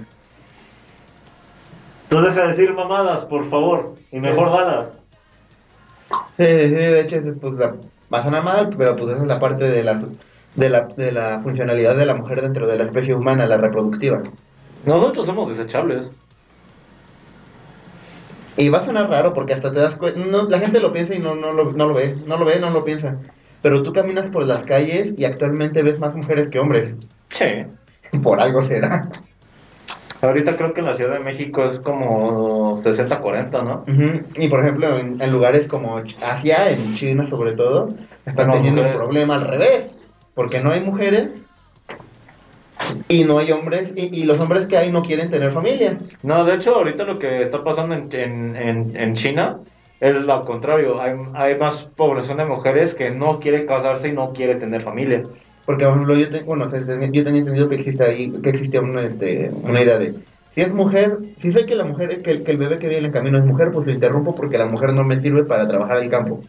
[2.10, 4.92] Tú deja de decir mamadas, por favor, y mejor dalas.
[6.36, 7.74] Sí, sí, de hecho, es, pues, la-
[8.12, 10.02] va a sonar mal, pero pues esa es la parte de la,
[10.54, 14.22] de, la, de la funcionalidad de la mujer dentro de la especie humana, la reproductiva.
[14.84, 16.10] Nosotros somos desechables.
[18.56, 21.14] Y va a sonar raro porque hasta te das cuenta, no, la gente lo piensa
[21.14, 23.16] y no, no, lo, no lo ve, no lo ve, no lo piensa.
[23.62, 26.96] Pero tú caminas por las calles y actualmente ves más mujeres que hombres.
[27.30, 27.46] Sí.
[28.22, 29.10] Por algo será.
[30.24, 33.84] Ahorita creo que en la Ciudad de México es como 60-40, ¿no?
[34.38, 37.88] Y por ejemplo, en, en lugares como Asia, en China sobre todo,
[38.26, 39.02] están No, teniendo un mujeres.
[39.04, 40.08] problema al revés.
[40.34, 41.28] Porque no hay mujeres
[43.08, 45.96] y no hay hombres, y, y los hombres que hay no quieren tener familia.
[46.22, 49.58] No, de hecho, ahorita lo que está pasando en, en, en, en China
[50.00, 51.00] es lo contrario.
[51.00, 55.22] Hay, hay más población de mujeres que no quiere casarse y no quiere tener familia.
[55.64, 56.86] Porque, por ejemplo, yo, te- bueno, o sea, yo
[57.24, 60.14] tenía entendido que existe ahí, que existía una, este, una idea de,
[60.54, 63.06] si es mujer, si sé que la mujer, que, el- que el bebé que viene
[63.06, 65.98] en camino es mujer, pues lo interrumpo porque la mujer no me sirve para trabajar
[66.02, 66.44] el campo.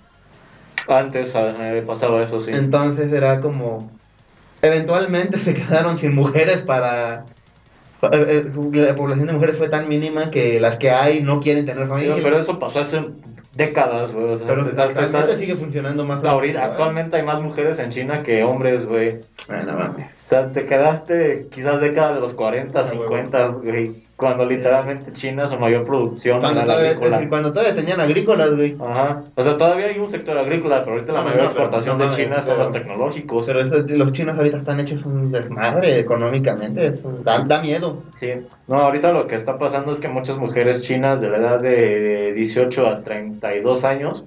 [0.87, 2.51] Antes eh, pasaba eso, sí.
[2.53, 3.89] Entonces era como,
[4.61, 7.25] eventualmente se quedaron sin mujeres para...
[8.11, 11.65] eh, eh, La población de mujeres fue tan mínima que las que hay no quieren
[11.65, 12.15] tener familia.
[12.21, 12.99] Pero eso pasó hace
[13.55, 14.25] décadas, güey.
[14.25, 16.23] O sea, Pero está- está- actualmente sigue funcionando más.
[16.23, 19.21] o ahorita, menos, actualmente hay más mujeres en China que hombres, güey.
[19.49, 20.07] Ah, no mames.
[20.25, 23.03] O sea, te quedaste quizás década de los 40, Ah, huevo.
[23.03, 24.03] 50, güey.
[24.15, 27.29] Cuando literalmente China su mayor producción Cuando era la todavía, agrícola.
[27.29, 28.75] cuando todavía tenían agrícolas, güey.
[28.79, 29.23] Ajá.
[29.35, 31.97] O sea, todavía hay un sector agrícola, pero ahorita la Ah, no, mayor no, exportación
[31.99, 33.45] de China son los tecnológicos.
[33.45, 36.91] Pero eso- los chinos ahorita están hechos un desmadre económicamente.
[37.23, 38.03] Da, da miedo.
[38.19, 38.29] Sí.
[38.67, 42.31] No, ahorita lo que está pasando es que muchas mujeres chinas de la edad de
[42.33, 44.23] 18 a 32 años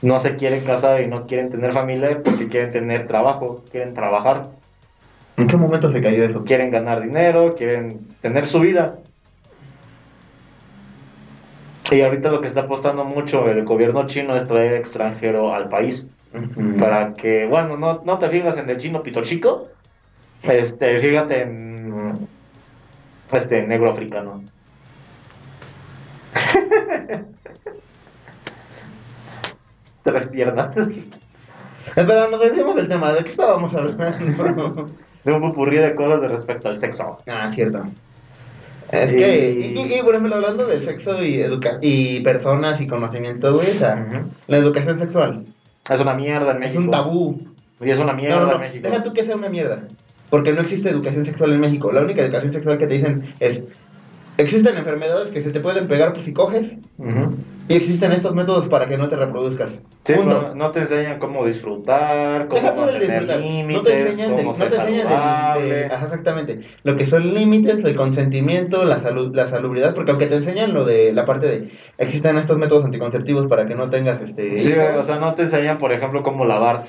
[0.00, 4.46] no se quieren casar y no quieren tener familia porque quieren tener trabajo, quieren trabajar,
[5.38, 6.44] ¿En qué momento se cayó eso?
[6.44, 8.98] Quieren ganar dinero, quieren tener su vida.
[11.92, 16.04] Y ahorita lo que está apostando mucho el gobierno chino es traer extranjero al país.
[16.78, 19.68] Para que, bueno, no, no te fijas en el chino pito chico,
[20.42, 22.28] este, fíjate en
[23.32, 24.42] este negro africano.
[30.02, 30.76] Tres piernas.
[31.96, 34.90] Espera, nos decimos del tema, ¿de qué estábamos hablando?
[35.28, 37.18] De un popurrí de cosas de respecto al sexo.
[37.28, 37.82] ah, cierto.
[38.90, 42.80] Es Y- que, y, y, y, por ejemplo, hablando del sexo y, educa y personas
[42.80, 45.44] y conocimiento, güey, o sea, la educación sexual
[45.90, 46.80] Es una mierda en es México.
[46.82, 47.48] un tabú.
[47.80, 48.88] Y es una mierda No, no, no, en México.
[48.88, 49.82] deja tú que sea una mierda.
[50.30, 51.92] Porque no existe educación sexual en México.
[51.92, 53.60] La única educación sexual que te dicen es,
[54.38, 57.36] existen enfermedades que se te pueden pegar pues, si coges, Ujú.
[57.68, 59.78] Y existen estos métodos para que no te reproduzcas.
[60.04, 60.54] Sí, Punto.
[60.54, 64.70] no te enseñan cómo disfrutar, cómo mantener límites, No te enseñan, de, cómo no ser
[64.70, 65.74] te enseñan de- saludable.
[65.74, 66.60] de- ajá, exactamente.
[66.82, 70.84] Lo que son límites, el consentimiento, la salud, la salubridad, porque aunque te enseñan lo
[70.84, 74.86] de la parte de existen estos métodos anticonceptivos para que no tengas este Sí, hijos.
[74.98, 76.84] o sea, no te enseñan, por ejemplo, cómo lavar,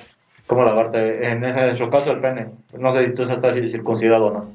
[0.48, 2.52] cómo lavarte, en, en su caso el pene.
[2.78, 4.46] No sé si tú estás circuncidado o no.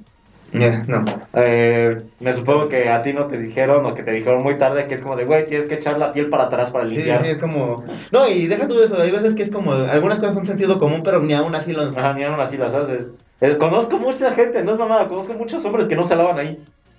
[0.55, 1.05] Ya, no.
[1.35, 4.87] Eh, me supongo que a ti no te dijeron o que te dijeron muy tarde
[4.87, 6.97] que es como de, güey, tienes que echar la piel para atrás para Sí, sí,
[6.97, 7.21] limpiar.
[7.23, 7.85] sí, es como.
[8.13, 9.01] No, y deja tú eso.
[9.01, 9.73] Hay veces que es como.
[9.73, 11.83] Algunas cosas son sentido común, pero ni aún así lo.
[11.83, 13.07] Ajá, ni aún así las haces.
[13.41, 16.59] Eh, conozco mucha gente, no es mamada, conozco muchos hombres que no se lavan ahí.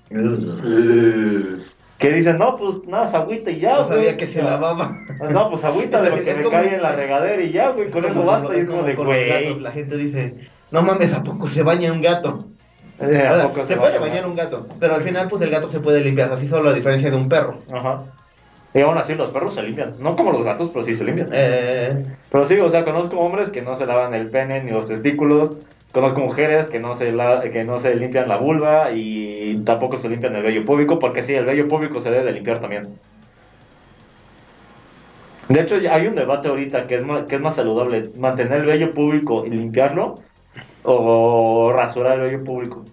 [1.97, 4.17] Que dicen, no, pues nada, es agüita y ya, No sabía güey".
[4.17, 4.97] que se lavaba.
[5.31, 7.89] No, pues agüita de lo que me como- cae en la regadera y ya, güey,
[7.89, 8.53] con Es eso como- basta.
[8.55, 9.59] Y es como de, güey.
[9.61, 10.35] La gente dice,
[10.71, 12.47] no mames, ¿a poco se baña un gato?
[12.99, 15.49] Eh, O sea, ¿a poco se puede bañar un gato, pero al final pues el
[15.49, 17.59] gato se puede limpiar, así solo a diferencia de un perro.
[17.71, 18.03] Ajá.
[18.73, 19.95] Y aún así los perros se limpian.
[19.99, 21.29] No como los gatos, pero sí se limpian.
[21.31, 24.87] Eh, Pero sí, o sea, conozco hombres que no se lavan el pene ni los
[24.87, 25.53] testículos.
[25.93, 30.09] Conozco mujeres que no se la- que no se limpian la vulva y tampoco se
[30.09, 32.89] limpian el vello público, porque sí, el vello público se debe de limpiar también.
[35.47, 38.65] De hecho, hay un debate ahorita que es más, que es más saludable, mantener el
[38.65, 40.19] vello público y limpiarlo
[40.85, 42.83] o rasurar el vello público.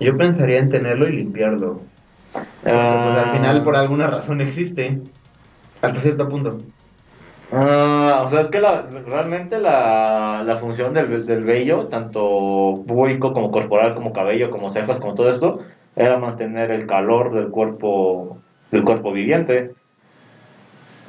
[0.00, 1.80] yo pensaría en tenerlo y limpiarlo.
[2.32, 5.00] Porque, pues al final por alguna razón existe.
[5.80, 6.58] Hasta cierto punto.
[7.50, 13.32] Ah, o sea, es que la- realmente la, la función del, del vello, tanto público
[13.32, 15.60] como corporal, como cabello, como cejas, como todo esto,
[15.96, 18.38] era mantener el calor del cuerpo,
[18.70, 19.72] del cuerpo viviente.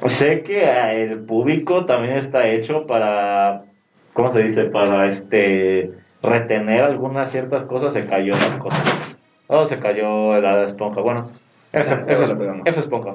[0.06, 0.62] Sé que
[1.02, 3.64] el público también está hecho para,
[4.12, 4.64] ¿cómo se dice?
[4.64, 5.90] Para este
[6.22, 7.94] retener algunas ciertas cosas.
[7.94, 9.16] Se cayó las cosas.
[9.48, 11.00] Oh, se cayó la esponja.
[11.00, 11.30] Bueno,
[11.72, 12.66] la pegamos.
[12.66, 13.14] F esponja.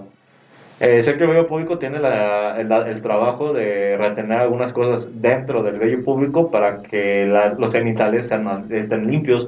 [0.82, 5.08] Eh, sé que el vello público tiene la- el, el trabajo de retener algunas cosas
[5.22, 9.48] dentro del vello público para que la- los genitales sean más- estén limpios.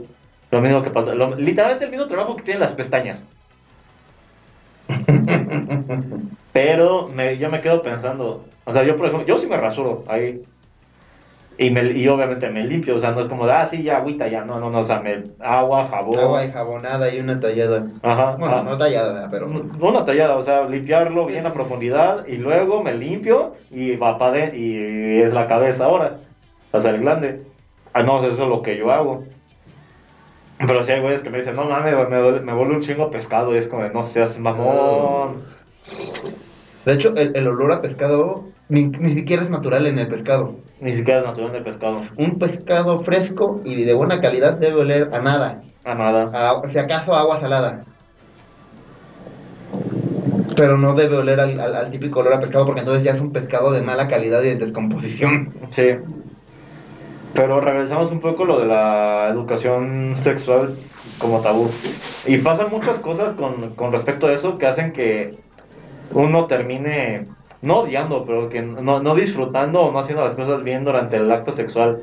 [0.52, 3.26] Lo mismo que pasa, lo- literalmente el mismo trabajo que tienen las pestañas.
[6.54, 10.04] Pero me- yo me quedo pensando, o sea, yo por ejemplo, yo sí me rasuro
[10.08, 10.42] ahí.
[11.60, 13.98] Y, me, y obviamente me limpio, o sea, no es como de, ah, sí, ya,
[13.98, 16.20] agüita, ya, no, no, no, o sea, me, agua, jabón.
[16.20, 17.88] Agua y jabonada y una tallada.
[18.04, 19.48] Ajá, Bueno, ah, no tallada, pero.
[19.48, 24.34] una tallada, o sea, limpiarlo bien a profundidad y luego me limpio y va para
[24.34, 26.18] de, y es la cabeza ahora,
[26.80, 27.42] sea, el glande.
[27.94, 29.24] Ah, no, eso es lo que yo hago.
[30.60, 33.10] Pero si hay güeyes que me dicen, no mames, me, duele- me vuelve un chingo
[33.10, 35.44] pescado y es como, de, no seas mamón.
[36.88, 40.56] De hecho, el, el olor a pescado ni, ni siquiera es natural en el pescado.
[40.80, 42.02] Ni siquiera es natural de pescado.
[42.16, 45.60] Un pescado fresco y de buena calidad debe oler a nada.
[45.84, 46.32] A nada.
[46.34, 47.84] A- si acaso a agua salada.
[50.56, 53.20] Pero no debe oler al, al- al típico olor a pescado porque entonces ya es
[53.20, 55.54] un pescado de mala calidad y de descomposición.
[55.72, 55.90] Sí.
[57.34, 60.74] Pero regresamos un poco a lo de la educación sexual
[61.20, 61.70] como tabú.
[62.26, 65.38] Y pasan muchas cosas con, con respecto a eso que hacen que
[66.12, 67.26] uno termine,
[67.62, 71.32] no odiando, pero que no, no disfrutando o no haciendo las cosas bien durante el
[71.32, 72.00] acto sexual.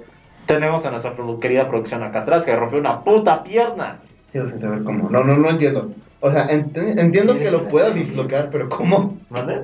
[0.47, 3.99] Tenemos a nuestra querida producción acá atrás que rompió una puta pierna.
[4.33, 5.09] Sin saber cómo.
[5.11, 5.91] No, no, no entiendo.
[6.21, 9.19] O sea, ent- entiendo que lo pueda dislocar, pero ¿cómo?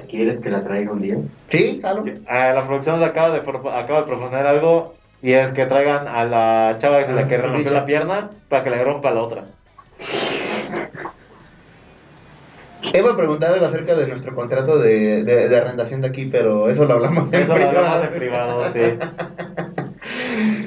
[0.08, 1.16] ¿Quieres que la traiga un día?
[1.48, 1.80] ¿Sí?
[2.28, 6.06] Ah, la producción nos acaba de, pro- acaba de proponer algo y es que traigan
[6.08, 9.20] a la chava A la la que rompió la pierna para que le rompa la
[9.22, 9.44] otra.
[12.94, 16.68] Iba a preguntar algo acerca de nuestro contrato de, de, de arrendación de aquí, pero
[16.68, 18.80] eso lo hablamos en Eso lo hablamos en privado, sí.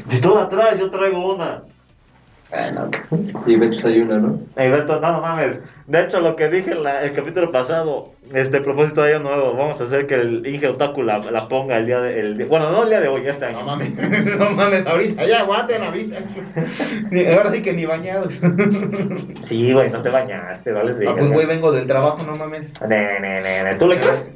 [0.06, 1.64] Si tú la traes, yo traigo una.
[2.54, 2.90] Bueno,
[3.48, 4.40] Y Beto una, ¿no?
[4.56, 5.58] Beto, no, no mames.
[5.88, 9.54] De hecho, lo que dije en la- el capítulo pasado, este propósito de año nuevo,
[9.58, 12.20] vamos a hacer que el Inge Otaku la, la ponga el día de.
[12.20, 13.62] el bueno, no el día de hoy, este año.
[13.62, 13.92] no mames,
[14.38, 16.20] no mames, ahorita ya aguanten la vida.
[17.12, 18.40] Ni- Ahora sí que ni bañados.
[19.42, 21.12] Sí, güey, no te bañaste, vales bien.
[21.12, 22.70] Ah, pues güey, vengo del trabajo, no mames.
[22.88, 23.76] Ne, ne, ne, ne.
[23.76, 24.28] ¿Tú le crees?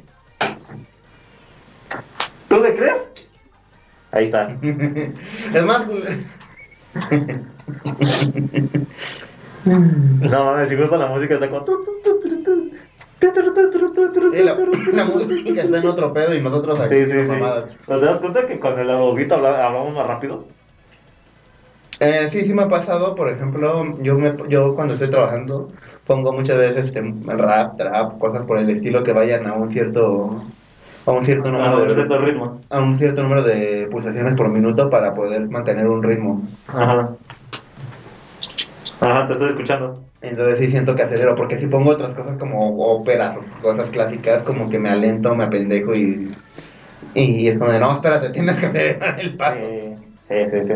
[2.48, 3.12] ¿Tú le crees?
[4.10, 4.56] Ahí está.
[5.54, 6.02] Es más, güey,
[9.64, 11.64] No mames, si gusta la música está como.
[14.32, 14.56] la,
[14.92, 17.28] la música está en otro pedo y nosotros aquí Sí, sí, sí.
[17.28, 17.64] mamadas.
[17.86, 20.44] ¿Pero te das cuenta que el audito habla- hablamos más rápido?
[22.00, 25.68] Eh, sí, sí me ha pasado, por ejemplo, yo me, yo cuando estoy trabajando
[26.06, 30.30] pongo muchas veces este, rap, trap, cosas por el estilo que vayan a un cierto
[31.06, 32.60] a un cierto Ah, número un de cierto ritmo.
[32.70, 36.42] a un cierto número de pulsaciones por minuto para poder mantener un ritmo.
[36.68, 37.08] Ajá.
[39.00, 40.10] Ajá, te estoy escuchando.
[40.20, 44.42] Entonces sí siento que acelero, porque si pongo otras cosas como óperas o cosas clásicas,
[44.42, 46.36] como que me alento, me apendejo y,
[47.14, 49.66] y es como de, no, espérate, tienes que acelerar el paso.
[49.66, 50.74] Sí, sí, sí, sí.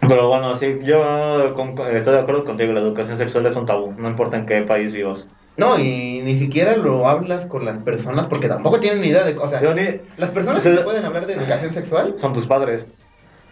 [0.00, 3.66] Pero bueno, sí, yo con- con- estoy de acuerdo contigo, la educación sexual es un
[3.66, 5.26] tabú, no importa en qué país vivas.
[5.56, 9.36] No, y ni siquiera lo hablas con las personas porque tampoco tienen ni idea de...
[9.38, 12.88] O sea, las personas que te pueden hablar de educación sexual son tus padres,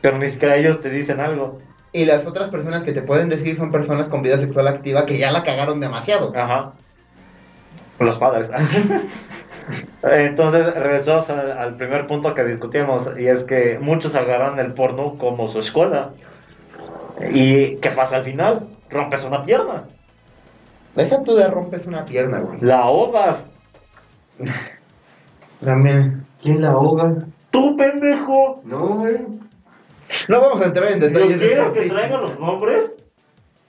[0.00, 1.69] pero ni siquiera ellos te dicen algo.
[1.92, 5.18] Y las otras personas que te pueden decir son personas con vida sexual activa que
[5.18, 6.32] ya la cagaron demasiado.
[6.36, 6.72] Ajá.
[7.98, 8.50] Los padres.
[10.02, 15.16] Entonces, regresamos al, al primer punto que discutimos, y es que muchos agarran el porno
[15.18, 16.10] como su escuela.
[17.32, 18.66] ¿Y qué pasa al final?
[18.88, 19.84] Rompes una pierna,
[20.96, 22.60] Deja tú de rompes una pierna, güey.
[22.60, 23.44] la ahogas.
[25.64, 26.24] También.
[26.42, 27.14] ¿Quién la ahoga?
[27.50, 28.62] ¡Tú, pendejo!
[28.64, 29.18] No, güey.
[30.28, 31.40] No vamos a entrar en ¿Yo detalles.
[31.40, 31.72] de quiero eso.
[31.72, 32.96] que traigan los nombres?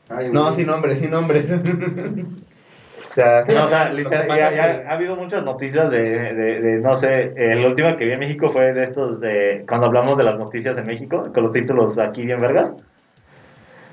[0.10, 1.40] Ay, No, sin nombre, sin nombre.
[3.12, 6.62] o sea, sí, No, o sea, literal, ya, ya ha habido muchas noticias de, de,
[6.62, 9.88] de, no sé, eh, la última que vi en México fue de estos, de cuando
[9.88, 12.74] hablamos de las noticias en México, con los títulos aquí bien vergas,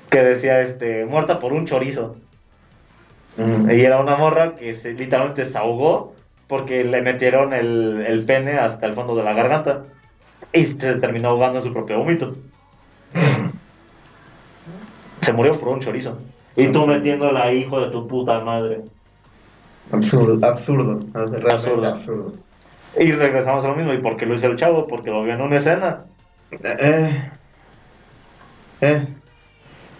[0.09, 2.15] que decía, este, muerta por un chorizo.
[3.37, 3.69] Mm.
[3.71, 6.15] Y era una morra que se, literalmente se ahogó
[6.47, 9.83] porque le metieron el, el pene hasta el fondo de la garganta
[10.53, 12.35] y se terminó ahogando en su propio vómito.
[15.21, 16.17] Se murió por un chorizo.
[16.55, 18.81] Y tú metiéndola ahí, hijo de tu puta madre.
[19.91, 20.99] Absurdo, absurdo.
[21.13, 21.87] Absurdo.
[21.87, 22.33] absurdo.
[22.97, 23.93] Y regresamos a lo mismo.
[23.93, 24.87] ¿Y por qué lo hizo el chavo?
[24.87, 26.05] Porque lo vio en una escena.
[26.51, 27.31] Eh,
[28.81, 29.07] eh,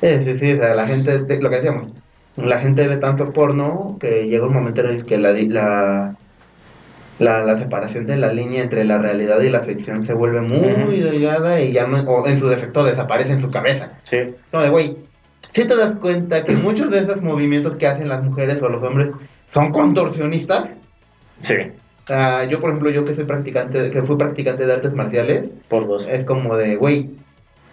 [0.01, 1.89] eh, sí, sí, o sea, la gente, lo que decíamos,
[2.37, 6.15] la gente ve tanto porno que llega un momento en el que la, la,
[7.19, 10.99] la, la separación de la línea entre la realidad y la ficción se vuelve muy
[10.99, 13.89] delgada y ya no, o en su defecto desaparece en su cabeza.
[14.03, 14.17] Sí.
[14.53, 14.97] No, de güey,
[15.53, 18.81] si te das cuenta que muchos de esos movimientos que hacen las mujeres o los
[18.83, 19.11] hombres
[19.51, 20.75] son contorsionistas.
[21.41, 21.55] Sí.
[22.07, 25.87] Sea, yo, por ejemplo, yo que soy practicante, que fui practicante de artes marciales, Por
[25.87, 26.05] dos.
[26.09, 27.11] es como de, güey,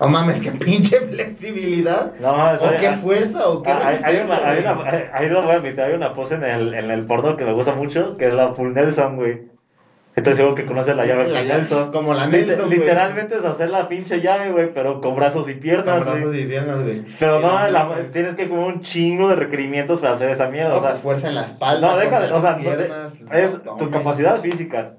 [0.00, 3.96] no mames, qué pinche flexibilidad, No, eso o qué hay, fuerza, o qué hay, hay
[4.18, 6.74] resistencia, una, hay, una, hay- ahí lo voy a admitir, hay una pose en el,
[6.74, 9.54] en el porno que me gusta mucho, que es la full Nelson, güey.
[10.14, 11.92] Estoy seguro que conoces la llave La full llave, Nelson.
[11.92, 15.60] como la Nelson, literalmente es hacer la pinche llave, güey, pero con brazos y Con
[15.60, 16.40] piernas, brazos güey.
[16.42, 17.02] y piernas, güey.
[17.18, 20.76] Pero no, la- tienes que como un chingo de requerimientos para hacer esa mierda, no,
[20.76, 21.86] o sea, pues, fuerza en la espalda.
[21.86, 24.92] no, fuerza o sea, piernas, es no, tu capacidad física.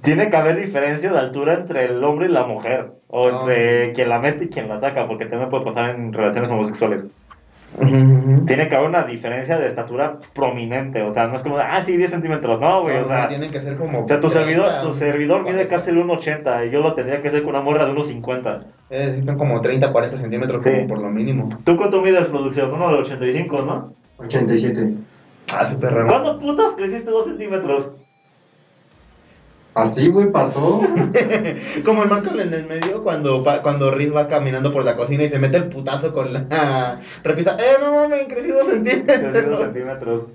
[0.00, 3.40] Tiene que haber diferencia de altura entre el hombre y la mujer, o No.
[3.42, 7.04] entre quien la mete y quien la saca, porque también puede pasar en relaciones homosexuales.
[8.46, 11.80] Tiene que haber una diferencia de estatura prominente, o sea, no es como, de, ah,
[11.82, 14.02] sí, 10 centímetros, no, güey, o sea, tienen que ser como.
[14.04, 15.76] o sea, tu servidor, 30, tu servidor mide 40.
[15.76, 18.64] casi el 1,80 y yo lo tendría que hacer con una morra de 1,50.
[18.90, 20.70] Eh, son como 30, 40 centímetros, Sí.
[20.70, 21.48] como por lo mínimo.
[21.64, 22.72] ¿Tú cuánto mides, producción?
[22.74, 23.92] Uno de 85, ¿no?
[24.18, 24.90] 87.
[25.58, 26.08] Ah, súper raro.
[26.08, 27.94] ¿Cuándo putas creciste 2 centímetros?
[29.74, 30.80] Así, güey, pasó.
[31.84, 35.24] Como el Malcolm en el medio cuando, pa- cuando Riz va caminando por la cocina
[35.24, 37.56] y se mete el putazo con la repisa.
[37.58, 38.26] ¡Eh, no mames!
[38.28, 39.60] Crecí dos Crecí 2 centímetros.
[39.62, 40.26] centímetros.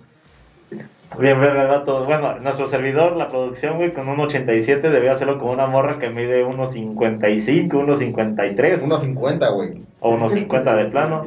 [1.19, 2.04] Bien, verga, vato.
[2.06, 6.43] Bueno, nuestro servidor, la producción, güey, con 1,87 debía hacerlo con una morra que mide
[6.45, 9.82] 1,55, 1,53 1.50, güey.
[10.02, 11.26] o 1,50 de plano.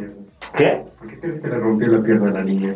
[0.56, 0.82] ¿Qué?
[0.98, 2.74] ¿Por qué crees que le rompió la pierna a la niña?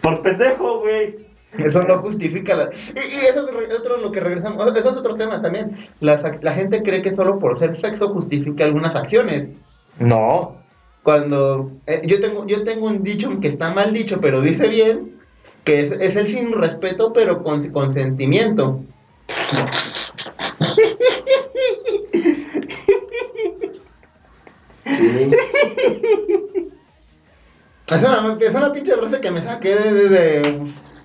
[0.00, 1.29] Por pendejo, güey.
[1.58, 2.68] Eso no justifica.
[2.94, 4.66] Y, y eso es otro lo que regresamos...
[4.76, 5.88] Eso es otro tema también.
[6.00, 9.50] Las la gente cree que solo por ser sexo justifica algunas acciones.
[9.98, 10.56] No.
[11.02, 11.72] Cuando...
[11.86, 15.18] eh, yo, tengo, yo tengo un dicho que está mal dicho, pero dice bien,
[15.64, 18.80] que es, es el sin respeto, pero con consentimiento.
[20.60, 20.82] Sí.
[27.90, 30.60] Es una, es una pinche frase que me saqué de, de- de-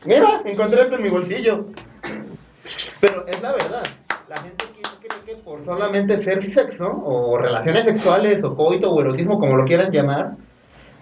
[0.05, 1.65] Mira, encontré esto en mi bolsillo.
[2.99, 3.83] Pero es la verdad.
[4.29, 4.65] La gente
[5.01, 9.65] cree que por solamente ser sexo, o relaciones sexuales, o coito, o erotismo, como lo
[9.65, 10.31] quieran llamar,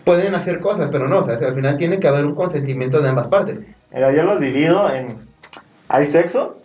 [0.03, 3.09] pueden hacer cosas, pero no, o sea, al final tiene que haber un consentimiento de
[3.09, 3.59] ambas partes.
[3.91, 5.17] Mira, yo lo divido en.
[5.87, 6.57] ¿Hay sexo?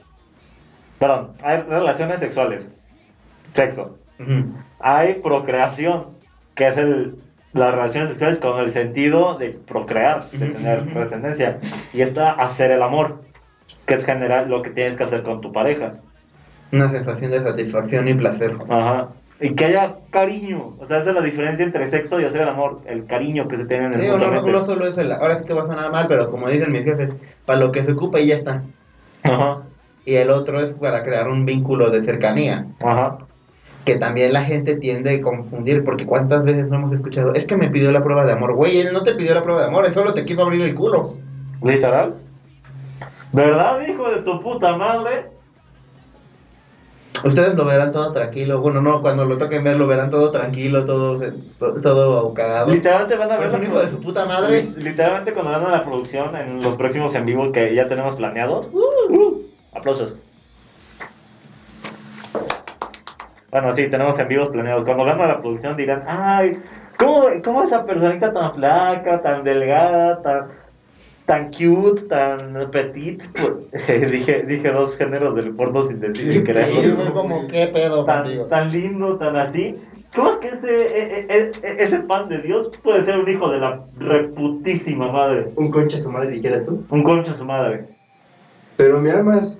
[0.98, 2.72] Perdón, hay relaciones sexuales.
[3.52, 3.96] Sexo.
[4.80, 6.16] Hay procreación,
[6.54, 7.16] que es el
[7.52, 11.58] las relaciones sexuales con el sentido de procrear, de tener descendencia.
[11.92, 13.18] Y está hacer el amor,
[13.86, 15.94] que es general lo que tienes que hacer con tu pareja.
[16.72, 18.56] Una sensación de satisfacción y placer.
[18.68, 19.08] Ajá.
[19.40, 20.74] Y que haya cariño.
[20.78, 22.80] O sea, esa es la diferencia entre sexo y hacer el amor.
[22.86, 25.12] El cariño que se tienen en el Digo, no, no solo es el.
[25.12, 27.10] Ahora sí que va a sonar mal, pero como dicen mis jefes,
[27.46, 28.62] para lo que se ocupa y ya está.
[29.22, 29.62] Ajá.
[30.04, 32.66] Y el otro es para crear un vínculo de cercanía.
[32.82, 33.18] Ajá.
[33.84, 37.56] Que también la gente tiende a confundir, porque cuántas veces no hemos escuchado, es que
[37.56, 38.54] me pidió la prueba de amor.
[38.54, 40.74] Güey, él no te pidió la prueba de amor, él solo te quiso abrir el
[40.74, 41.14] culo.
[41.62, 42.14] Literal.
[43.32, 45.26] ¿Verdad, hijo de tu puta madre?
[47.24, 48.60] Ustedes lo verán todo tranquilo.
[48.60, 51.20] Bueno, no, cuando lo toquen ver, lo verán todo tranquilo, todo,
[51.58, 52.70] todo, todo cagado.
[52.72, 54.62] Literalmente van a ver es un hijo de su puta madre.
[54.62, 58.14] Li- Literalmente cuando van a la producción en los próximos en vivo que ya tenemos
[58.16, 58.68] planeados.
[58.72, 59.42] uh,
[59.74, 60.14] aplausos.
[63.50, 64.84] Bueno, sí, tenemos en vivos planeados.
[64.84, 66.58] Cuando van a la producción dirán, ay,
[66.98, 70.48] ¿cómo, cómo esa personita tan flaca, tan delgada, tan,
[71.24, 73.22] tan cute, tan petit?
[73.32, 76.80] Pues, dije, dije dos géneros del porno sin decir ni Y quererlo.
[76.96, 78.44] fue como, ¿qué pedo tan, contigo?
[78.46, 79.76] tan lindo, tan así.
[80.14, 83.50] ¿Cómo es que ese, e- e- e- ese pan de Dios puede ser un hijo
[83.50, 85.52] de la reputísima madre?
[85.56, 86.84] Un concha su madre, dijeras tú.
[86.90, 87.88] Un concha su madre.
[88.76, 89.58] Pero me amas.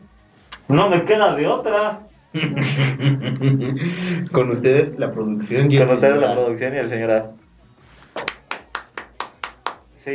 [0.68, 2.01] No me queda de otra.
[4.33, 5.70] Con ustedes la producción.
[5.70, 7.31] y Con el ustedes la producción y el señor A.
[9.97, 10.14] Sí,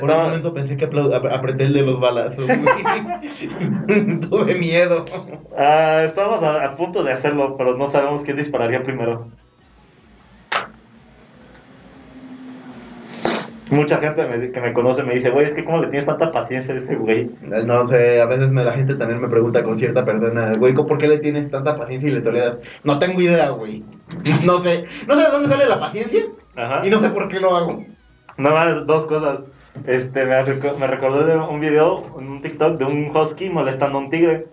[0.00, 2.46] Por un momento pensé que aplau- ap- apreté el de los balazos.
[2.46, 2.60] güey.
[4.20, 5.04] Tuve miedo.
[5.56, 9.28] Ah, estamos a, a punto de hacerlo, pero no sabemos quién dispararía primero.
[13.72, 16.30] Mucha gente me- que me conoce me dice, güey, es que cómo le tienes tanta
[16.30, 17.30] paciencia a ese güey.
[17.66, 20.98] No sé, a veces me, la gente también me pregunta con cierta persona, güey, ¿por
[20.98, 22.58] qué le tienes tanta paciencia y le toleras?
[22.84, 23.82] No tengo idea, güey.
[24.46, 26.22] No sé, no sé de dónde sale la paciencia
[26.54, 26.86] Ajá.
[26.86, 27.82] y no sé por qué lo hago.
[28.36, 29.40] No más, dos cosas.
[29.86, 30.42] Este, me,
[30.78, 34.46] me recordé de un video, en un TikTok, de un husky molestando a un tigre.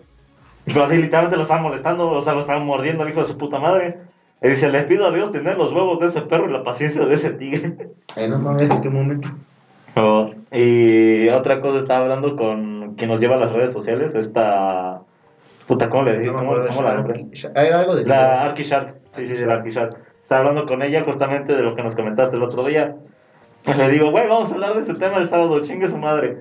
[0.66, 3.38] Pero así literalmente lo estaban molestando, o sea, lo estaban mordiendo el hijo de su
[3.38, 3.98] puta madre.
[4.42, 7.06] Y dice, le pido a Dios tener los huevos de ese perro y la paciencia
[7.06, 7.90] de ese tigre.
[8.16, 9.30] Ay, no mames, ¿en qué momento?
[9.96, 15.02] Oh, y otra cosa, estaba hablando con quien nos lleva a las redes sociales, esta...
[15.68, 16.18] Puta, ¿cómo le?
[16.20, 17.26] No me ¿Cómo, cómo la nombré?
[17.32, 18.96] Shark- Hay algo de La Arky Shark.
[19.16, 19.98] Sí, sí, sí, la Arky Shark.
[20.22, 22.96] Estaba hablando con ella justamente de lo que nos comentaste el otro día.
[23.64, 26.38] Pues le digo, güey, vamos a hablar de ese tema el sábado, chingue su madre.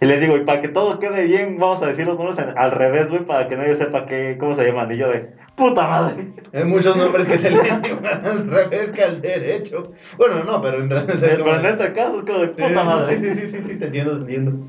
[0.00, 2.70] Y le digo, y para que todo quede bien, vamos a decir los números al
[2.70, 4.90] revés, güey, para que nadie sepa qué, cómo se llaman.
[4.92, 6.32] Y yo de, puta madre.
[6.54, 9.92] Hay muchos nombres que se igual al revés que al derecho.
[10.16, 11.18] Bueno, no, pero en realidad...
[11.20, 13.18] Pero en este caso es como de puta madre.
[13.18, 14.66] Sí, sí, sí, sí, te entiendo, te entiendo.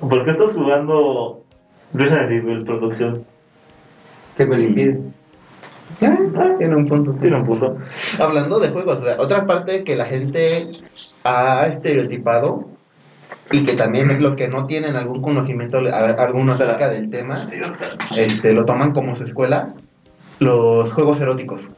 [0.00, 1.42] ¿Por qué estás jugando
[1.94, 3.24] Resident Evil producción?
[4.36, 5.00] Que me lo impide.
[6.00, 7.12] Ah, Tiene un punto.
[7.20, 7.78] Tiene un punto.
[8.18, 10.70] Hablando de juegos, o sea, otra parte que la gente
[11.24, 12.66] ha estereotipado
[13.50, 17.34] y que también los que no tienen algún conocimiento alguno acerca del tema,
[18.16, 19.68] este, lo toman como su escuela,
[20.38, 21.68] los juegos eróticos.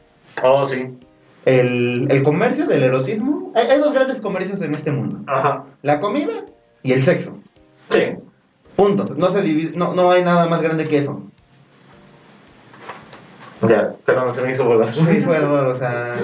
[0.43, 0.97] Oh, sí.
[1.45, 5.65] El, el comercio del erotismo, hay, hay dos grandes comercios en este mundo, Ajá.
[5.81, 6.33] la comida
[6.83, 7.37] y el sexo.
[7.89, 7.99] Sí.
[8.75, 9.13] Punto.
[9.15, 11.21] No, se divide, no, no hay nada más grande que eso.
[13.67, 14.91] Ya, pero no se me hizo bolas.
[14.95, 16.15] Sí, fue error, o sea.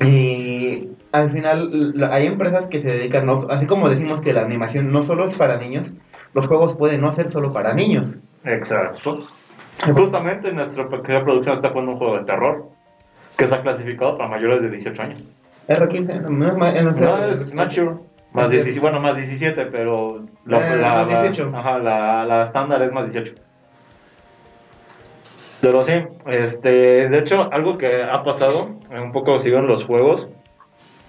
[0.00, 0.88] Y
[1.18, 5.02] al final hay empresas que se dedican, no- así como decimos que la animación no
[5.02, 5.92] solo es para niños,
[6.34, 8.16] los juegos pueden no ser solo para niños.
[8.44, 9.26] Exacto.
[9.94, 12.68] Justamente nuestra pequeña producción está jugando un juego de terror
[13.36, 15.22] que está clasificado para mayores de 18 años.
[15.68, 17.96] R15, no es, ma- no es- mature.
[18.32, 21.50] Más 17, bueno, más 17, pero la, Eh, la- más la- 18.
[21.56, 23.34] ajá, la, la estándar es más 18.
[25.60, 25.92] Pero sí,
[26.26, 30.28] este, de hecho, algo que ha pasado, eh, un poco sigo en los juegos,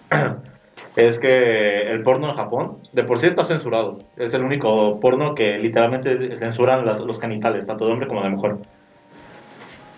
[0.95, 3.99] es que el porno en Japón, de por sí está censurado.
[4.17, 8.55] Es el único porno que literalmente censuran los genitales, tanto de hombre como de mujer.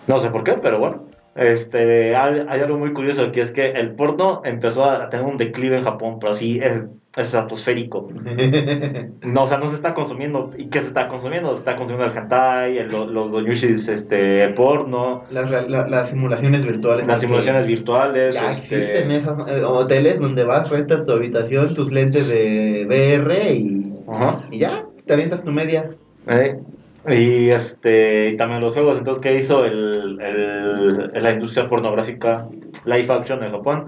[0.06, 1.04] No sé por qué, pero bueno.
[1.34, 5.78] Este, hay, algo muy curioso que es que el porno empezó a tener un declive
[5.78, 6.82] en Japón, pero así es,
[7.16, 8.08] es atmosférico.
[9.22, 10.50] No, o sea, no se está consumiendo.
[10.58, 11.52] ¿Y qué se está consumiendo?
[11.54, 17.06] Se está consumiendo el hentai, el- los, doujinshis, este, porno, las, la- las simulaciones virtuales.
[17.06, 18.34] las simulaciones virtuales.
[18.34, 23.54] Ya este, existen esas eh, hoteles donde vas, rentas tu habitación, tus lentes de VR
[23.54, 24.42] y, Ajá.
[24.50, 25.90] y ya, te avientas tu media.
[26.26, 26.56] Eh,
[27.08, 28.98] Y este y también los juegos.
[28.98, 32.46] Entonces, ¿qué hizo el, el- la industria pornográfica
[32.84, 33.86] live action de Japón?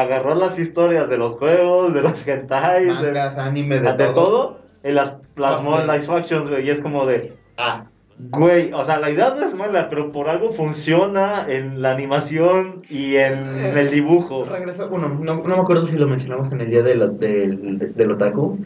[0.00, 4.58] Agarró las historias de los juegos, de los hentais, de, Mangas, anime, de, de todo,
[4.84, 6.00] y las plasmó en Cosplay.
[6.02, 6.66] live actions, güey.
[6.66, 7.84] Y es como de, Ah,
[8.18, 12.82] Güey, o sea, la idea no es mala, pero por algo funciona en la animación
[12.88, 14.46] y en el dibujo.
[14.46, 17.92] Regreso, bueno, no, no me acuerdo si lo mencionamos en el día de lo- del,
[17.94, 18.64] del otaku.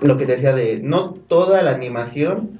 [0.00, 2.58] Lo que te decía de no toda la animación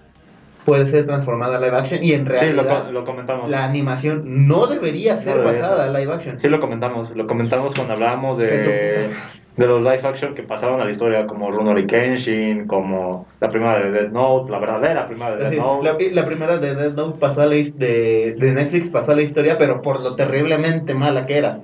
[0.66, 3.48] puede ser transformada a live action y en Sí, lo, realidad co- lo comentamos.
[3.50, 5.96] la animación no debería ser debería basada ser.
[5.96, 6.38] a live action.
[6.40, 7.10] Sí, lo comentamos.
[7.16, 9.08] Lo comentamos cuando hablábamos de,
[9.56, 13.78] de los live action que pasaron a la historia, como Rurouni Kenshin, como la primera
[13.78, 15.84] de Death Note, la verdadera primera de decir, Note.
[15.84, 19.22] la, la primera de Death Note pasó a la de, de Netflix pasó a la
[19.22, 21.60] historia, pero por lo terriblemente mala que era.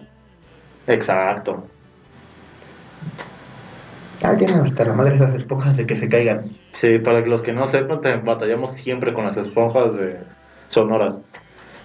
[0.86, 1.64] Exacto.
[4.23, 6.45] Ah, tienen hasta la madre esas esponjas de que se caigan.
[6.73, 10.20] Sí, para los que no sepan, te- batallamos siempre con las esponjas de
[10.68, 11.16] sonoras.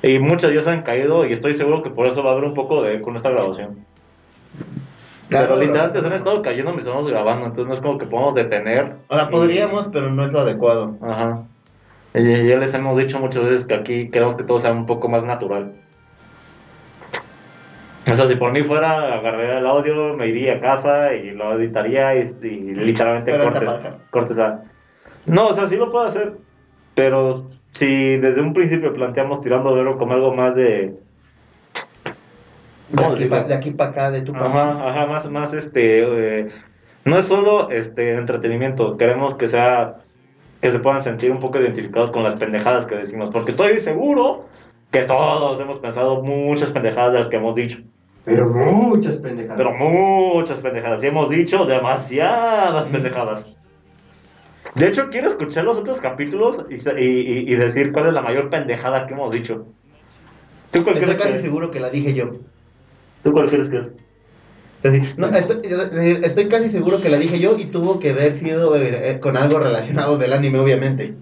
[0.03, 2.45] Y muchas ya se han caído y estoy seguro que por eso va a haber
[2.45, 3.79] un poco de con esta grabación.
[5.29, 8.05] Claro, pero literalmente se han estado cayendo mientras estamos grabando, entonces no es como que
[8.05, 8.95] podamos detener.
[9.09, 10.95] O sea, y- podríamos, pero no es lo adecuado.
[11.01, 11.43] Ajá.
[12.13, 15.09] Y ya les hemos dicho muchas veces que aquí queremos que todo sea un poco
[15.09, 15.73] más natural.
[18.11, 21.53] O sea, si por mí fuera, agarraría el audio, me iría a casa y lo
[21.59, 23.69] editaría y, y literalmente Pero cortes,
[24.11, 24.63] cortes a...
[25.25, 26.33] No, o sea, sí lo puedo hacer,
[26.95, 30.63] pero si desde un principio planteamos tirando verlo como algo más de...
[32.89, 33.37] De ¿Cómo aquí, decirlo?
[33.41, 36.39] pa- de aquí para acá, de tu pa' Ajá, ajá, más, más este...
[36.39, 36.47] eh,
[37.03, 39.95] no es solo este entretenimiento, queremos que sea...
[40.61, 44.45] Que se puedan sentir un poco identificados con las pendejadas que decimos, porque estoy seguro
[44.91, 47.79] que todos hemos pensado muchas pendejadas de las que hemos dicho.
[48.27, 49.55] Pero muchas pendejadas.
[49.55, 51.01] Pero muchas pendejadas.
[51.01, 53.47] Y hemos dicho demasiadas pendejadas.
[54.75, 59.07] De hecho, quiero escuchar los otros capítulos y, y- decir cuál es la mayor pendejada
[59.07, 59.67] que hemos dicho.
[60.71, 62.31] ¿Tú cuál Estoy casi que seguro que la dije yo.
[63.23, 63.93] ¿Tú cuál crees que es?
[65.17, 65.61] No, estoy,
[66.21, 69.59] estoy casi seguro que la dije yo y tuvo que haber sido eh, con algo
[69.59, 71.15] relacionado del anime, obviamente.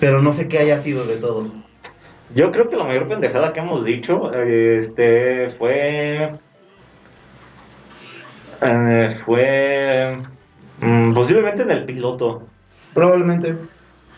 [0.00, 1.69] Pero no sé qué haya sido de todo.
[2.34, 6.30] Yo creo que la mayor pendejada que hemos dicho este, fue.
[8.62, 10.16] eh, fue.
[10.80, 12.42] mm, posiblemente en el piloto.
[12.94, 13.54] Probablemente.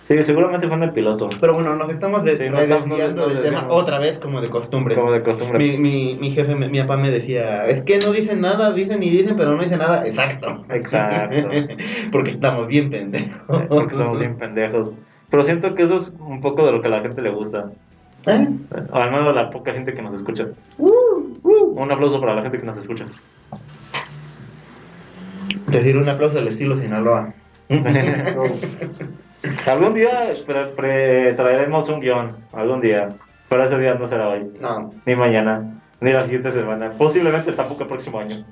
[0.03, 1.29] Sí, seguramente fue en el piloto.
[1.41, 3.83] Pero bueno, nos estamos de- Sí, nos estamos- desviando del tema desviamos.
[3.83, 4.95] otra vez, como de costumbre.
[4.97, 5.59] Como de costumbre.
[5.59, 9.01] Mi, mi, mi jefe, mi, mi papá me decía, es que no dicen nada, dicen
[9.03, 10.05] y dicen, pero no dicen nada.
[10.05, 10.65] Exacto.
[10.71, 11.49] Exacto.
[12.13, 13.63] Porque estamos bien pendejos.
[13.69, 14.93] Porque somos bien pendejos.
[15.31, 17.71] Pero siento que eso es un poco de lo que a la gente le gusta.
[18.27, 18.49] ¿Eh?
[18.91, 20.47] O al menos la poca gente que nos escucha.
[20.79, 23.05] Un aplauso para la gente que nos escucha.
[25.67, 27.33] Decir un aplauso al estilo Sinaloa.
[29.67, 30.11] algún día
[30.47, 32.37] pre- pre- traeremos un guion.
[32.53, 33.09] Algún día.
[33.49, 34.51] Pero ese día no será hoy.
[34.61, 35.81] No, Ni mañana.
[36.01, 36.91] Ni la siguiente semana.
[36.93, 38.45] Posiblemente tampoco el próximo año.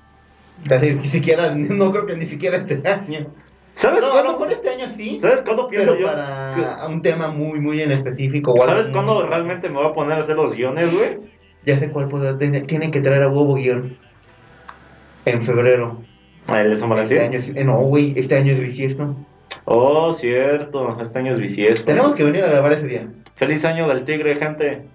[0.64, 3.26] es decir, ni siquiera, no creo que ni siquiera este año.
[3.72, 4.32] ¿Sabes No, a lo cuándo?
[4.32, 6.06] mejor este año sí, ¿Sabes cuándo pienso pero yo?
[6.06, 8.52] para un tema muy, muy en específico.
[8.52, 11.30] algo ¿Sabes cuándo realmente me voy a poner a hacer los guiones, güey?
[11.64, 13.96] Ya sé cuál puede, tiene- tienen que traer a huevo guion.
[15.26, 16.00] En febrero.
[16.54, 16.72] El.
[16.72, 19.14] Este año, es- eh, no, güey, este año es bisiesto.
[19.66, 21.00] Oh, cierto.
[21.00, 21.84] Este año es bisiesto.
[21.86, 23.08] Tenemos que venir a grabar ese día.
[23.36, 24.88] Feliz año del tigre, gente.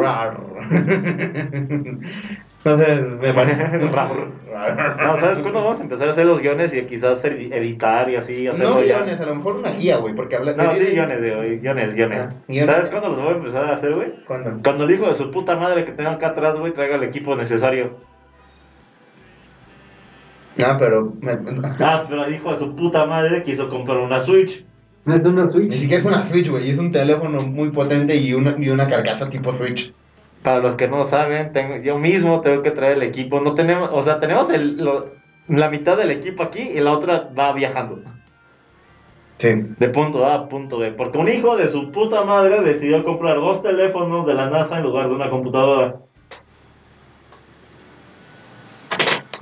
[0.00, 0.38] Rar.
[0.40, 1.98] no
[2.78, 3.64] sé, me parece.
[3.66, 4.10] Rar.
[4.98, 8.16] No, ¿sabes cuándo vamos a empezar a hacer los guiones y quizás edi- editar y
[8.16, 8.96] así hacerlo No ya?
[8.96, 11.58] guiones, a lo mejor una guía, güey, porque habla No, de- sí, de- guiones, de,
[11.58, 12.26] guiones, guiones.
[12.30, 12.74] Ah, guiones.
[12.74, 14.24] ¿Sabes cuándo los voy a empezar a hacer, güey?
[14.26, 14.50] ¿Cuándo?
[14.64, 17.36] Cuando el hijo de su puta madre que tenga acá atrás, güey, traiga el equipo
[17.36, 17.98] necesario.
[20.64, 21.12] Ah, pero.
[21.80, 24.64] Ah, pero el hijo de su puta madre quiso comprar una Switch.
[25.04, 25.72] No es una Ni Switch.
[25.72, 29.28] siquiera es una Switch, güey, es un teléfono muy potente y una, y una carcasa
[29.28, 29.92] tipo Switch.
[30.46, 33.40] Para los que no saben, tengo- yo mismo tengo que traer el equipo.
[33.40, 35.10] No tenemos, o sea, tenemos el, lo-
[35.48, 37.98] la mitad del equipo aquí y la otra va viajando.
[39.38, 39.48] Sí.
[39.76, 40.92] De punto A a punto B.
[40.92, 44.84] Porque un hijo de su puta madre decidió comprar dos teléfonos de la NASA en
[44.84, 45.96] lugar de una computadora.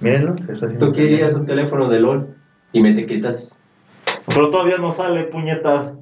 [0.00, 0.36] Mírenlo.
[0.78, 2.34] Tú querías un teléfono de LOL
[2.72, 3.58] y me etiquetas.
[4.26, 5.98] Pero todavía no sale, puñetas.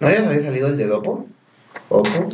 [0.00, 1.24] ¿No había salido el de Dopo?
[1.88, 2.28] Opo.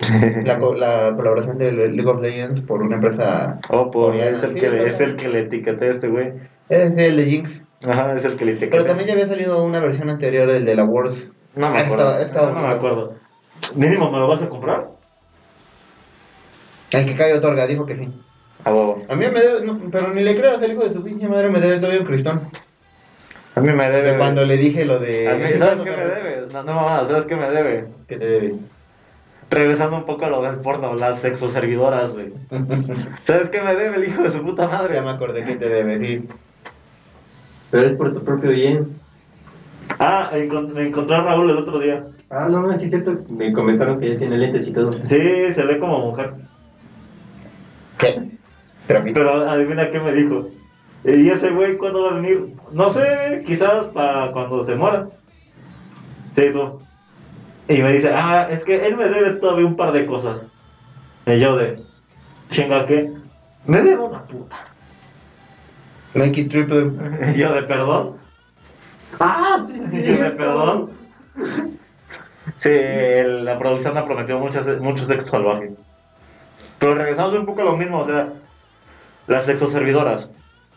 [0.44, 3.58] La, la colaboración de League of Legends por una empresa.
[3.70, 4.36] Oh, Coreana.
[4.36, 6.32] es el, que, es el que le etiqueté a este güey.
[6.68, 7.62] Es el de Jinx.
[7.86, 8.70] Ajá, es el que le etiqueté.
[8.72, 11.28] Pero también ya había salido una versión anterior, el de la Wars.
[11.54, 12.12] No me Ah, acuerdo.
[12.34, 13.14] no, no me acuerdo.
[13.74, 14.88] Mínimo, ¿me lo vas a comprar?
[16.92, 18.08] El que cae otorga, dijo que sí.
[18.64, 19.02] A huevo.
[19.08, 21.50] A mí me debe, no, pero ni le creas, el hijo de su pinche madre
[21.50, 22.48] me debe todavía un cristón.
[23.54, 24.12] A mí me debe.
[24.12, 25.28] De cuando le dije lo de.
[25.28, 26.46] A mí, ¿Sabes qué me debe?
[26.52, 27.86] No, no mamá, ¿sabes qué me debe?
[28.08, 28.54] ¿Qué te debe?
[29.50, 32.32] Regresando un poco a lo del porno, las sexoservidoras, güey.
[33.24, 34.94] ¿Sabes qué me debe el hijo de su puta madre?
[34.94, 36.28] ya me acordé que te debe, sí.
[37.70, 38.96] Pero es por tu propio bien.
[39.98, 42.04] Ah, encont- me encontré a Raúl el otro día.
[42.30, 43.16] Ah, no, sí es cierto.
[43.28, 44.92] Me comentaron que ya tiene lentes y todo.
[45.04, 46.32] Sí, se ve como mujer.
[47.98, 48.30] ¿Qué?
[48.86, 49.14] Trapito.
[49.14, 50.48] Pero adivina qué me dijo.
[51.04, 52.54] ¿Y ese güey cuándo va a venir?
[52.72, 55.06] No sé, quizás para cuando se muera.
[56.34, 56.80] Sí, tú.
[57.68, 60.42] Y me dice, ah, es que él me debe todavía un par de cosas.
[61.26, 61.82] Y yo de,
[62.50, 63.10] chinga, ¿qué?
[63.66, 64.64] Me debe una puta.
[66.14, 66.92] Make it triple.
[67.34, 68.16] Y yo de, perdón.
[69.18, 70.90] Ah, sí, Y yo de, perdón.
[72.58, 75.74] Sí, la producción ha prometido mucho, mucho sexo salvaje.
[76.78, 78.28] Pero regresamos un poco a lo mismo, o sea,
[79.26, 80.28] las sexoservidoras.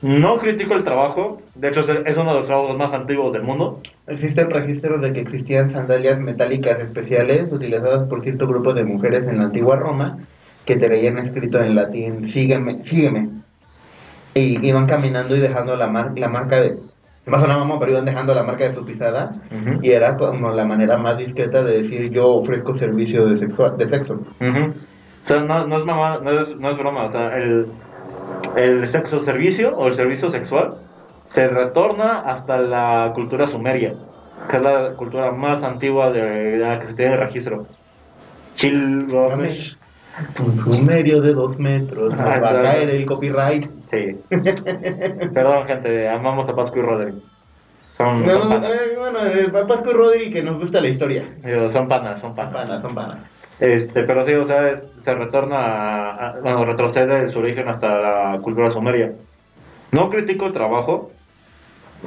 [0.02, 3.82] No critico el trabajo, de hecho es, uno de los trabajos más antiguos del mundo.
[4.06, 9.40] Existen registros de que existían sandalias metálicas especiales utilizadas por cierto grupo de mujeres en
[9.40, 10.18] la antigua Roma
[10.66, 13.30] que traían escrito en latín, sígueme, sígueme.
[14.36, 16.78] Y iban caminando y dejando la, mar- la marca de...
[17.26, 19.36] Más o menos, pero iban dejando la marca de su pisada
[19.82, 23.88] y era como la manera más discreta de decir yo ofrezco servicio de, sexua- de
[23.90, 24.22] sexo.
[25.24, 27.66] O sea, no, no es mamá, no es, no es broma, o sea, el,
[28.56, 30.76] el sexo servicio o el servicio sexual
[31.30, 33.94] se retorna hasta la cultura sumeria,
[34.50, 37.66] que es la cultura más antigua de la que se tiene registro.
[38.56, 39.76] Gilgamesh.
[40.40, 43.66] Un sumerio de dos metros, Ah, va a caer el copyright.
[43.86, 44.20] Sí.
[45.34, 47.16] Perdón, gente, amamos a Pascu y Roderick.
[47.96, 48.72] Son, No, son no, panas.
[48.72, 51.30] eh, bueno, eh, Pascu y Rodri que nos gusta la historia.
[51.72, 52.54] Son panas, son Son panas.
[52.54, 53.18] panas, son panas.
[53.60, 57.68] Este, pero sí, o sea, es- se retorna, a, a- bueno, retrocede en su origen
[57.68, 57.88] hasta
[58.34, 59.14] la cultura sumeria.
[59.92, 61.12] No critico el trabajo,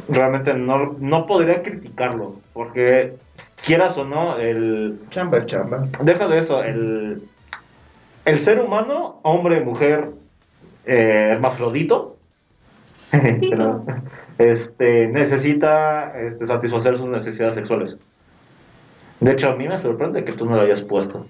[0.09, 3.15] realmente no, no podría criticarlo, porque
[3.65, 5.89] quieras o no, el, Chamba es chamba.
[6.03, 7.23] deja de eso, el,
[8.27, 10.11] el ser humano, hombre, mujer,
[10.87, 12.17] eh, hermafrodito,
[13.11, 13.85] pero,
[14.39, 17.97] este, necesita este, satisfacer sus necesidades sexuales.
[19.19, 21.27] De hecho, a mí me sorprende que tú no lo hayas puesto.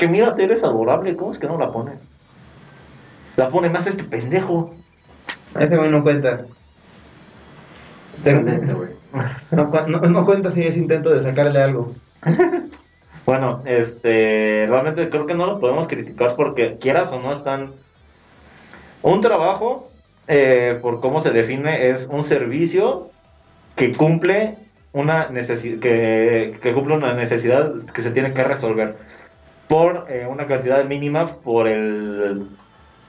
[0.00, 1.92] Que mírate, eres adorable, ¿cómo es que no la pone?
[3.36, 4.74] La pone más este pendejo.
[5.58, 6.46] Este güey no cuenta.
[9.50, 11.94] No, no, no cuenta si es intento de sacarle algo.
[13.26, 17.72] Bueno, este, realmente creo que no lo podemos criticar porque quieras o no están...
[19.02, 19.90] Un trabajo,
[20.26, 23.10] eh, por cómo se define, es un servicio
[23.76, 24.56] que cumple
[24.92, 28.96] una necesidad, que, que cumple una necesidad que se tiene que resolver
[29.70, 32.48] por eh, una cantidad mínima por el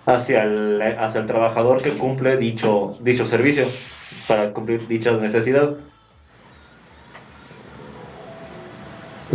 [0.06, 3.66] hacia el hacia el trabajador que cumple dicho dicho servicio
[4.28, 5.78] para cumplir dicha necesidad.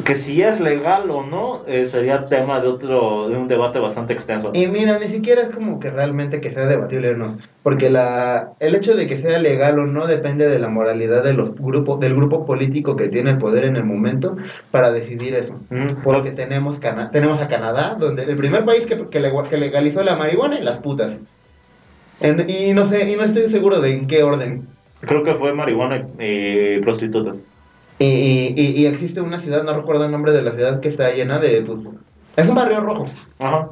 [0.05, 4.13] Que si es legal o no eh, sería tema de otro de un debate bastante
[4.13, 4.51] extenso.
[4.55, 7.39] Y mira, ni siquiera es como que realmente que sea debatible o no.
[7.63, 11.33] Porque la, el hecho de que sea legal o no depende de la moralidad de
[11.33, 14.37] los grupos, del grupo político que tiene el poder en el momento
[14.71, 15.55] para decidir eso.
[15.71, 19.57] Mm, Porque tenemos, Cana- tenemos a Canadá, donde el primer país que, que, le- que
[19.57, 21.19] legalizó la marihuana y las putas.
[22.21, 24.67] En- y no sé, y no estoy seguro de en qué orden.
[25.01, 27.33] Creo que fue marihuana y, y prostituta.
[27.99, 31.11] Y, y, y- existe una ciudad, no recuerdo el nombre de la ciudad, que está
[31.13, 31.81] llena de, pues,
[32.37, 33.07] es un barrio rojo.
[33.39, 33.71] Ajá.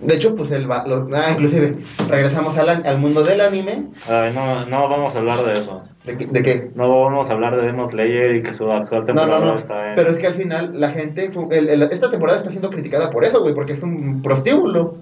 [0.00, 1.76] De hecho, pues el, lo- ah, inclusive,
[2.08, 3.84] regresamos al, al mundo del anime.
[4.08, 5.82] Ay, no, no vamos a hablar de eso.
[6.04, 6.70] ¿De, qué- de qué?
[6.74, 9.56] No vamos a hablar de Demon Slayer y que su actual No, temporada no, no.
[9.58, 9.94] está en...
[9.94, 13.24] Pero es que al final la gente, el- el- esta temporada está siendo criticada por
[13.24, 14.96] eso, güey, porque es un prostíbulo.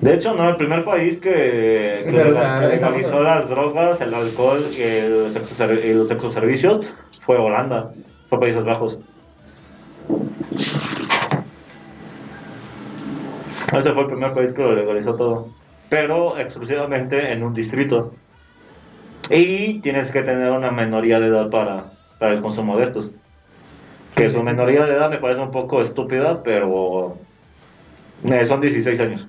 [0.00, 1.28] De hecho, no, el primer país que,
[2.06, 5.72] que Pero, o legal- sea, que estamos- legalizó las drogas, el alcohol y, el sexo
[5.74, 6.80] y los sexoservicios
[7.26, 7.92] fue Holanda,
[8.30, 8.98] fue Países Bajos.
[13.72, 15.48] Ese fue el primer país que lo legalizó todo,
[15.88, 18.14] pero exclusivamente en un distrito.
[19.28, 23.10] Y tienes que tener una menoría de edad para, para el consumo de estos.
[24.16, 27.16] Que su menoría de edad me parece un poco estúpida, pero
[28.24, 29.26] eh, son 16 años.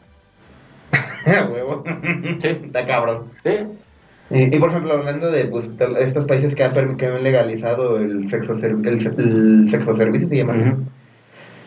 [1.51, 1.84] Huevo.
[2.39, 2.47] Sí.
[2.47, 3.26] Está cabrón.
[3.43, 3.51] Sí,
[4.32, 5.69] Y, y, por ejemplo, hablando de, pues,
[5.99, 10.55] estos países que han, que legalizado el sexo, el, el sexo servicio, se llama.
[10.57, 10.84] Ujú.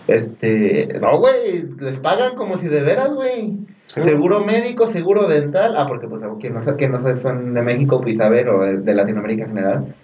[0.07, 3.57] Este, no, güey, les pagan como si de veras, güey.
[3.87, 4.03] Sí.
[4.03, 5.75] Seguro médico, seguro dental.
[5.77, 8.95] Ah, porque pues quien no, quien no son de México, pues saber, o de, de
[8.95, 9.95] Latinoamérica en general,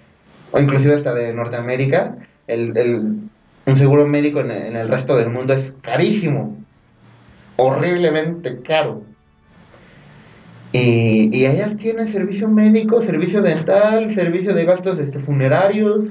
[0.53, 3.17] o inclusive hasta de Norteamérica, el, el-
[3.67, 6.57] un seguro médico en, en el resto del mundo es carísimo.
[7.57, 9.03] Horriblemente caro.
[10.73, 16.07] Y, y ellas tienen servicio médico, servicio dental, servicio de gastos este, funerarios,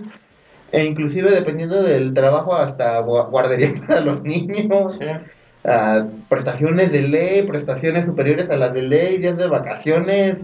[0.71, 5.05] e inclusive dependiendo del trabajo hasta gua- guardería para los niños Sí.
[5.65, 10.39] ah, prestaciones de ley, prestaciones superiores a las de ley, días de vacaciones,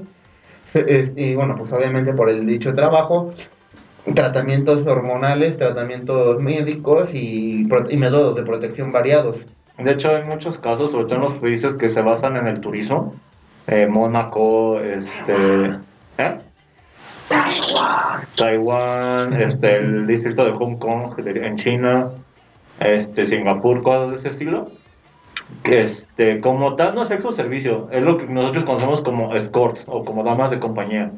[0.73, 3.31] Es- y bueno, pues obviamente por el dicho trabajo,
[4.13, 9.45] tratamientos hormonales, tratamientos médicos y, y métodos de protección variados.
[9.77, 12.59] De hecho, hay muchos casos, sobre todo en los países que se basan en el
[12.61, 13.13] turismo.
[13.67, 15.33] Eh, Mónaco, este...
[16.17, 16.37] ¿eh?
[18.37, 22.09] Taiwán, este, el distrito de Hong Kong de- en China,
[22.79, 24.67] este, Singapur, cosas de ese estilo.
[25.63, 30.03] Este, como tal, no es sexo servicio, es lo que nosotros conocemos como escorts o
[30.05, 31.11] como damas de compañía.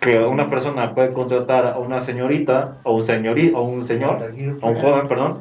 [0.00, 4.18] Que una persona puede contratar a una señorita o un, señori, o un señor
[4.62, 5.40] a un joven, perdón,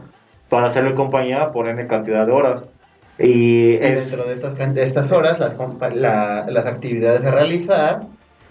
[0.49, 2.63] para hacerle compañía por N cantidad de horas.
[3.23, 5.55] Y es, dentro de estas, de estas horas, las,
[5.95, 8.01] la- las actividades a realizar,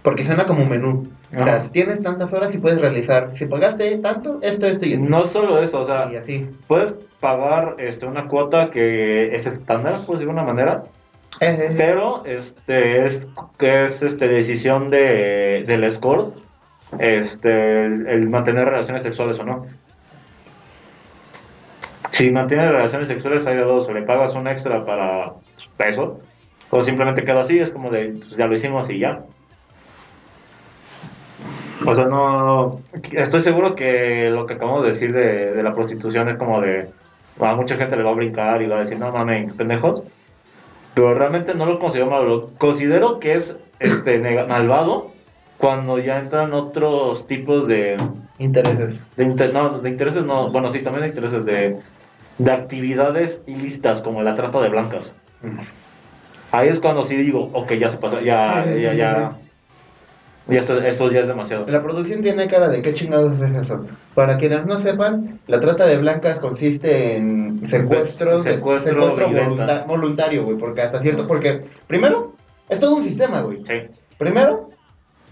[0.02, 1.08] porque suena como un menú.
[1.38, 3.30] O sea, tienes tantas horas y puedes realizar.
[3.34, 5.04] Si pagaste tanto, esto, esto y esto.
[5.08, 6.50] no solo eso, o sea, Y así.
[6.66, 10.82] puedes pagar este, una cuota que es estándar, pues de alguna manera,
[11.40, 11.74] Eh, eh, eh.
[11.78, 13.26] pero este, es,
[13.58, 16.36] que es este, decisión de, del escort
[16.98, 19.64] este, el, el mantener relaciones sexuales o no.
[22.12, 25.32] Si mantienes relaciones sexuales hay de dos, o le pagas un extra para
[25.76, 26.18] peso,
[26.70, 29.22] o simplemente queda así, es como de, pues ya lo hicimos y ya.
[31.84, 32.80] O sea, no.
[33.12, 36.88] Estoy seguro que lo que acabamos de decir de, de la prostitución es como de.
[37.40, 40.02] A mucha gente le va a brincar y va a decir, no mames, pendejos.
[40.94, 42.50] Pero realmente no lo considero malo.
[42.58, 45.10] Considero que es este malvado
[45.58, 47.96] cuando ya entran otros tipos de.
[48.38, 49.00] Intereses.
[49.16, 50.50] De, inter- no, de intereses, no.
[50.52, 51.78] Bueno, sí, también de intereses de,
[52.38, 55.12] de actividades ilícitas como la trata de blancas.
[56.50, 59.30] Ahí es cuando sí digo, ok, ya se pasa, ya, ya, ya.
[60.48, 61.66] ya esto- eso ya es demasiado.
[61.66, 63.86] La producción tiene cara de qué chingados es eso.
[64.14, 70.44] Para quienes no sepan, la trata de blancas consiste en secuestros, Secuestro secuestro volunta- voluntario,
[70.44, 72.34] güey, porque hasta cierto, porque primero,
[72.68, 73.64] es todo un sistema, güey.
[73.64, 73.74] Sí.
[74.18, 74.66] Primero,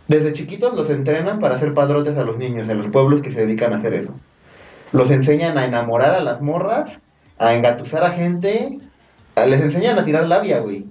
[0.09, 3.41] desde chiquitos los entrenan para hacer padrotes a los niños en los pueblos que se
[3.47, 4.15] dedican a hacer eso.
[4.93, 7.01] Los enseñan a enamorar a las morras,
[7.39, 8.79] a engatusar a gente,
[9.37, 10.85] a- les enseñan a tirar labia, güey.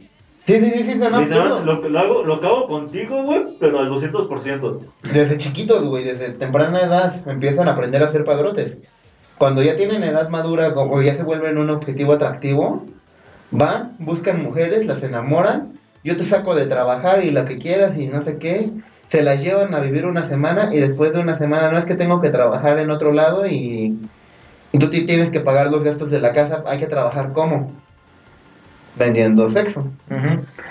[0.46, 0.96] Sí, sí, sí, sí.
[0.96, 4.80] Literal, lo, lo hago, lo acabo contigo, güey, pero al 200%.
[5.14, 8.78] Desde chiquitos, güey, desde temprana edad empiezan a aprender a hacer padrotes.
[9.38, 12.84] Cuando ya tienen edad madura o ya se vuelven un objetivo atractivo,
[13.52, 18.08] van, buscan mujeres, las enamoran, yo te saco de trabajar y la que quieras y
[18.08, 18.72] no sé qué,
[19.10, 21.96] se las llevan a vivir una semana y después de una semana no es que
[21.96, 23.98] tengo que trabajar en otro lado y,
[24.72, 27.72] y tú ti- tienes que pagar los gastos de la casa, hay que trabajar como
[28.96, 29.86] vendiendo sexo.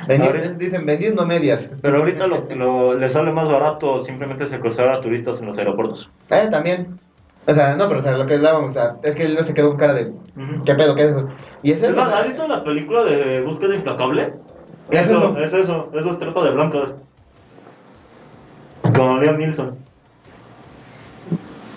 [0.07, 1.69] Vendi- Ahorita- dicen vendiendo medias.
[1.81, 6.09] Pero ahorita lo, lo, le sale más barato simplemente secuestrar a turistas en los aeropuertos.
[6.31, 6.99] Eh, también.
[7.47, 9.43] O sea, no, pero o sea, lo que hablábamos, o sea, es que él no
[9.43, 10.13] se quedó con cara de,
[10.67, 11.29] ¿qué pedo, qué es eso?
[11.63, 14.35] Y es Es eso, ¿has visto la película de Búsqueda Implacable?
[14.91, 15.39] Es eso, eso.
[15.39, 16.91] es eso, eso es trata de blancas.
[18.95, 19.77] Con Liam Neeson,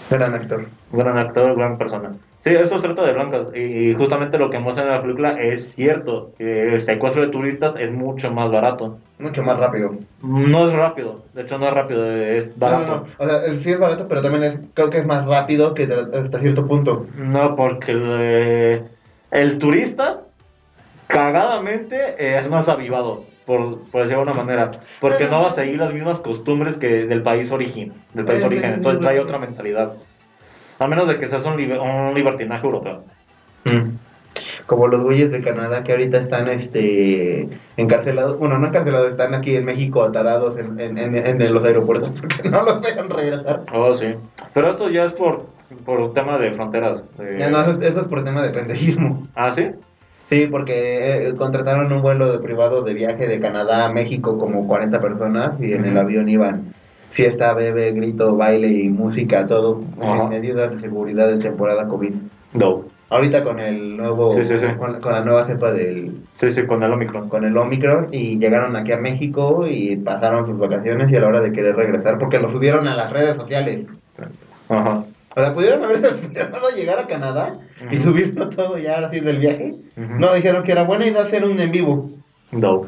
[0.10, 0.66] gran actor.
[0.92, 2.12] gran actor, gran persona.
[2.44, 3.56] Sí, eso es trata de blancas.
[3.56, 6.32] Y justamente lo que muestran en la película es cierto.
[6.40, 8.98] Que el secuestro de turistas es mucho más barato.
[9.20, 9.92] Mucho más rápido.
[10.24, 12.88] No es rápido, de hecho no es rápido, es barato.
[12.88, 13.06] no, no.
[13.20, 16.40] O sea, sí es barato, pero también es, creo que es más rápido que hasta
[16.40, 17.04] cierto punto.
[17.16, 18.86] No, porque el,
[19.30, 20.22] el turista,
[21.06, 24.72] cagadamente, eh, es más avivado, por, por decirlo de alguna manera.
[25.00, 27.94] Porque Pero- no va a seguir las mismas costumbres que del país origen.
[28.14, 29.94] Del país origen, entonces trae otra mentalidad.
[30.80, 33.04] A menos de que seas un, liber- un libertinaje europeo.
[34.66, 39.56] Como los güeyes de Canadá que ahorita están este encarcelados, bueno, no encarcelados, están aquí
[39.56, 43.64] en México atarados en, en, en, en los aeropuertos porque no los dejan regresar.
[43.74, 44.16] Oh, sí.
[44.54, 45.46] Pero esto ya es por,
[45.86, 47.04] por tema de fronteras.
[47.18, 49.24] de- Ya no, eso, es- eso es por tema de pendejismo.
[49.36, 49.70] Ah, sí.
[50.32, 54.66] Sí, porque eh, contrataron un vuelo de privado de viaje de Canadá a México como
[54.66, 56.74] 40 personas y en el avión iban
[57.10, 60.14] fiesta, bebé, grito, baile y música, todo Ajá.
[60.14, 62.14] sin medidas de seguridad en temporada COVID.
[62.54, 62.86] No.
[63.10, 64.68] Ahorita con el nuevo, Sí, sí, sí.
[64.80, 67.28] Con, con la nueva cepa del, Sí, sí, con el Omicron.
[67.28, 71.28] con el Omicron y llegaron aquí a México y pasaron sus vacaciones y a la
[71.28, 73.86] hora de querer regresar porque lo subieron a las redes sociales.
[74.70, 75.04] Ajá.
[75.36, 77.56] O sea, pudieron haberse esperado llegar a Canadá
[77.90, 79.76] y subirlo todo ya ahora sí del viaje.
[79.96, 82.10] No, dijeron que era buena idea hacer un en vivo.
[82.52, 82.88] No.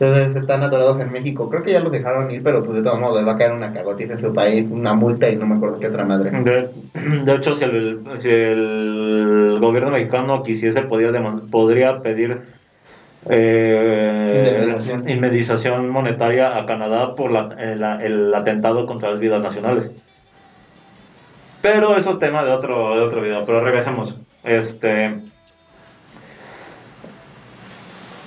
[0.00, 1.50] Entonces están atorados en México.
[1.50, 3.50] Creo que ya los dejaron ir, pero pues de todos modos les va a caer
[3.52, 6.30] una cagotiza en su país, una multa y no me acuerdo qué otra madre.
[6.30, 6.68] De,
[7.24, 11.10] de hecho, si el, si el gobierno mexicano quisiese, podría,
[11.50, 12.42] podría pedir
[13.28, 15.08] eh, Indemnización.
[15.08, 19.90] indemnización monetaria a Canadá por la- el, el atentado contra las vidas nacionales.
[21.60, 24.14] Pero eso es tema de otro, de otro video, pero regresemos.
[24.44, 25.20] Este,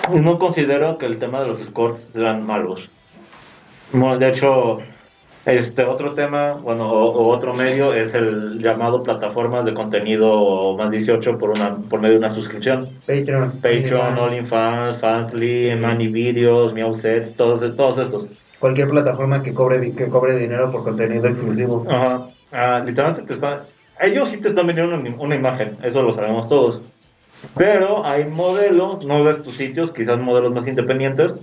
[0.09, 2.89] no considero que el tema de los escorts sean malos.
[3.93, 4.79] Bueno, de hecho,
[5.45, 10.91] este otro tema, bueno, o, o otro medio es el llamado plataformas de contenido más
[10.91, 12.89] 18 por una por medio de una suscripción.
[13.07, 13.51] Patreon.
[13.61, 18.25] Patreon, OnlyFans, Fansly, Money Videos, Meowsets, todos, todos estos.
[18.59, 21.83] Cualquier plataforma que cobre, que cobre dinero por contenido exclusivo.
[21.89, 22.27] Ajá.
[22.51, 23.59] Ah, literalmente te están.
[23.99, 26.81] Ellos sí te están vendiendo una, una imagen, eso lo sabemos todos.
[27.55, 31.39] Pero hay modelos, no de tus sitios, quizás modelos más independientes,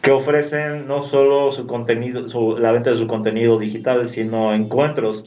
[0.00, 5.24] que ofrecen no solo su contenido, su, la venta de su contenido digital, sino encuentros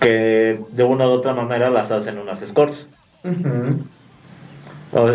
[0.00, 2.86] que de una u otra manera las hacen unas escorts.
[3.24, 3.84] Ujú.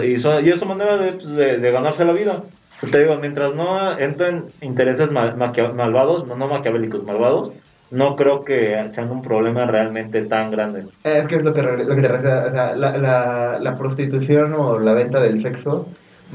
[0.03, 2.43] Y, son- y es su manera de, pues, de- de ganarse la vida.
[2.79, 7.51] Te digo, mientras no entren intereses maquia- malvados, no, no maquiavélicos, malvados,
[7.89, 10.85] no creo que sean un problema realmente tan grande.
[11.03, 14.53] Es que es lo que, lo que te refiero, o sea, la, la, la prostitución
[14.53, 15.87] o la venta del sexo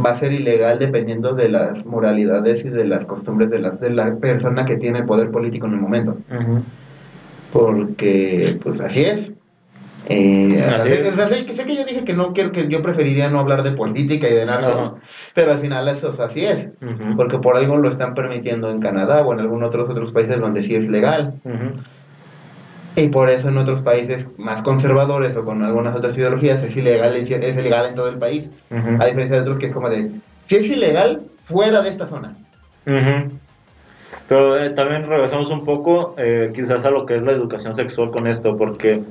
[0.04, 3.90] va a ser ilegal dependiendo de las moralidades y de las costumbres de la, de
[3.90, 6.16] la persona que tiene el poder político en el momento.
[7.52, 9.30] Porque, pues así es.
[10.08, 11.54] Eh, Así sé, es.
[11.64, 14.44] que- yo dije que no quiero que yo preferiría no hablar de política y de
[14.46, 14.94] narcos,
[15.34, 16.68] pero al final eso o sea, así es.
[17.16, 20.62] Porque por algo lo están permitiendo en Canadá o en algunos otros otros países donde
[20.64, 21.34] sí es legal.
[22.96, 27.16] Y por eso en otros países más conservadores o con algunas otras ideologías es ilegal,
[27.16, 28.44] es ilegal en todo el país.
[28.70, 30.10] A diferencia de otros que es como de,
[30.46, 32.34] si es ilegal, fuera de esta zona.
[34.28, 38.10] Pero eh, también regresamos un poco eh, quizás a lo que es la educación sexual
[38.10, 39.02] con esto, porque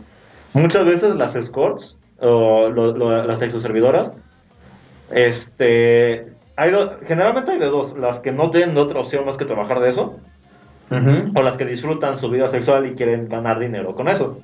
[0.53, 4.11] muchas veces las escorts o lo- lo- las sexoservidoras,
[5.11, 9.45] este, hay do- generalmente hay de dos, las que no tienen otra opción más que
[9.45, 10.17] trabajar de eso,
[11.35, 14.39] o las que disfrutan su vida sexual y quieren ganar dinero con eso.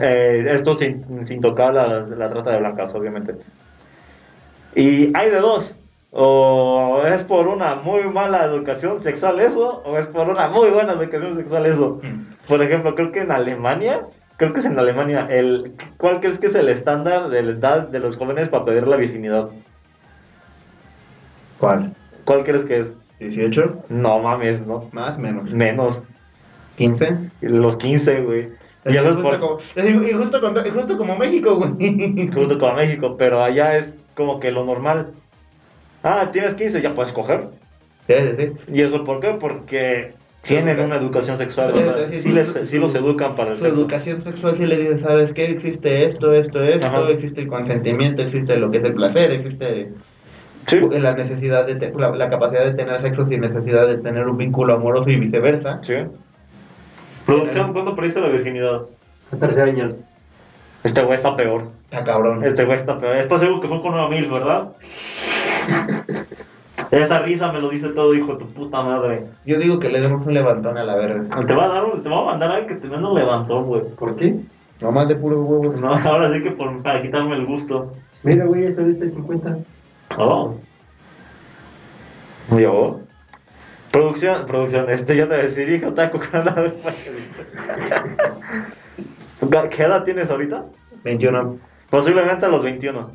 [0.00, 3.34] Eh, esto sin, sin tocar la, la trata de blancas, obviamente.
[4.74, 5.76] Y hay de dos.
[6.14, 10.92] O es por una muy mala educación sexual eso, o es por una muy buena
[10.92, 12.00] educación sexual eso.
[12.48, 14.02] Por ejemplo, creo que en Alemania,
[14.36, 17.88] creo que es en Alemania, el, ¿cuál crees que es el estándar de la edad
[17.88, 19.50] de los jóvenes para pedir la virginidad?
[21.58, 21.94] ¿Cuál?
[22.24, 22.94] ¿Cuál crees que es?
[23.20, 23.84] ¿18?
[23.88, 24.88] No mames, no.
[24.92, 25.50] Más, menos.
[25.52, 26.02] Menos.
[26.78, 27.30] ¿15?
[27.40, 28.48] Los 15, güey.
[28.84, 32.30] Y es justo, por, como, y justo, y justo como México, güey.
[32.34, 35.12] justo como México, pero allá es como que lo normal.
[36.02, 37.48] Ah, tienes 15, ya puedes coger.
[38.08, 38.52] Sí, sí, sí.
[38.72, 39.36] ¿Y eso por qué?
[39.38, 41.72] Porque tienen una educación sexual.
[42.12, 43.76] Sí, les, los educan para el Su sexo.
[43.78, 45.44] educación sexual sí le dice, ¿sabes qué?
[45.44, 47.08] Existe esto, esto, esto, Ajá.
[47.10, 49.92] existe el consentimiento, existe lo que es el placer, existe
[50.66, 50.78] Sí.
[50.90, 54.36] la necesidad de, te- la, la capacidad de tener sexo sin necesidad de tener un
[54.36, 55.80] vínculo amoroso y viceversa.
[55.82, 55.94] Sí.
[57.26, 58.82] Producción, ¿cuándo perdiste la virginidad?
[59.30, 59.96] 14 años.
[60.84, 61.68] Este güey está peor.
[61.90, 62.44] Está cabrón.
[62.44, 63.16] Este güey está peor.
[63.16, 64.72] Esto seguro que fue con una mil, ¿verdad?
[66.92, 69.26] Esa risa me lo dice todo, hijo de tu puta madre.
[69.46, 71.24] Yo digo que le demos un levantón a la verga.
[71.46, 73.64] Te va a dar un- te va a mandar a que te manda un levantón,
[73.64, 73.82] güey.
[73.98, 74.40] ¿Por qué?
[74.80, 75.80] Nomás de puros huevos.
[75.80, 77.92] No, ahora sí que por, para quitarme el gusto.
[78.22, 79.56] Mira, güey, es ahorita 50.
[80.18, 80.54] Oh.
[82.58, 83.00] Yo.
[83.90, 86.72] Producción, producción, este yo te decir, hijo taco con la
[89.70, 90.64] ¿Qué edad tienes ahorita?
[91.04, 91.56] 21.
[91.90, 93.10] Posiblemente a los 21.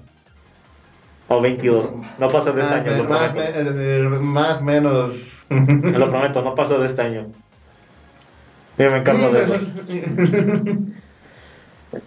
[1.30, 1.92] O 22.
[2.20, 5.44] No pasa de este Más, año, me- lo más, me- es más menos.
[5.50, 7.28] Lo prometo, no pasa de este año.
[8.78, 9.54] Yo me encargo de eso.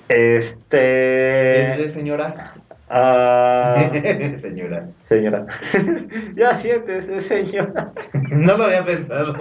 [0.08, 1.72] Este.
[1.72, 2.54] Este, señora.
[2.90, 3.90] ah,
[4.42, 4.88] señora.
[5.08, 5.46] señora.
[6.36, 7.92] ya siéntese, señora.
[8.30, 9.34] No lo había pensado.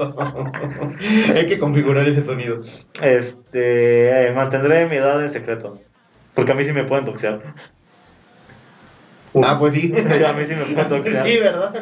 [1.36, 2.62] Hay que configurar ese sonido.
[3.02, 4.28] Este.
[4.28, 5.80] eh, mantendré mi edad en secreto.
[6.36, 7.42] Porque a mí sí me pueden doxear.
[9.44, 9.94] Ah, pues sí.
[10.26, 11.28] a mí sí me pueden doxear.
[11.28, 11.74] Sí, ¿verdad?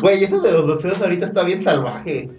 [0.00, 2.30] Güey, eso de los doxeos ahorita está bien salvaje.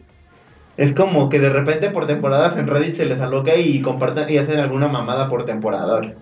[0.78, 4.38] Es como que de repente por temporadas en Reddit se les aloca y comparten y
[4.38, 6.14] hacen alguna mamada por temporadas.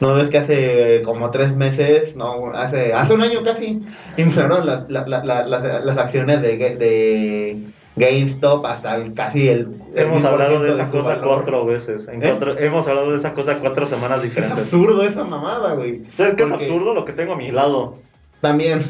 [0.00, 3.80] ¿No ves que hace como tres meses, no, hace, hace un año casi,
[4.16, 7.58] inflaron las, la- la- la- las, las acciones de, de
[7.96, 9.68] GameStop hasta el- casi el...
[9.94, 11.26] el Hemos hablado de 1000% esa su cosa valor?
[11.36, 12.08] cuatro veces.
[12.08, 12.28] En ¿Eh?
[12.30, 14.58] cuatro- hemos hablado de esa cosa cuatro semanas Es diferentes.
[14.64, 16.04] absurdo esa mamada, güey.
[16.14, 16.92] ¿Sabes qué es absurdo?
[16.94, 17.98] Lo que tengo a mi lado.
[18.40, 18.80] También.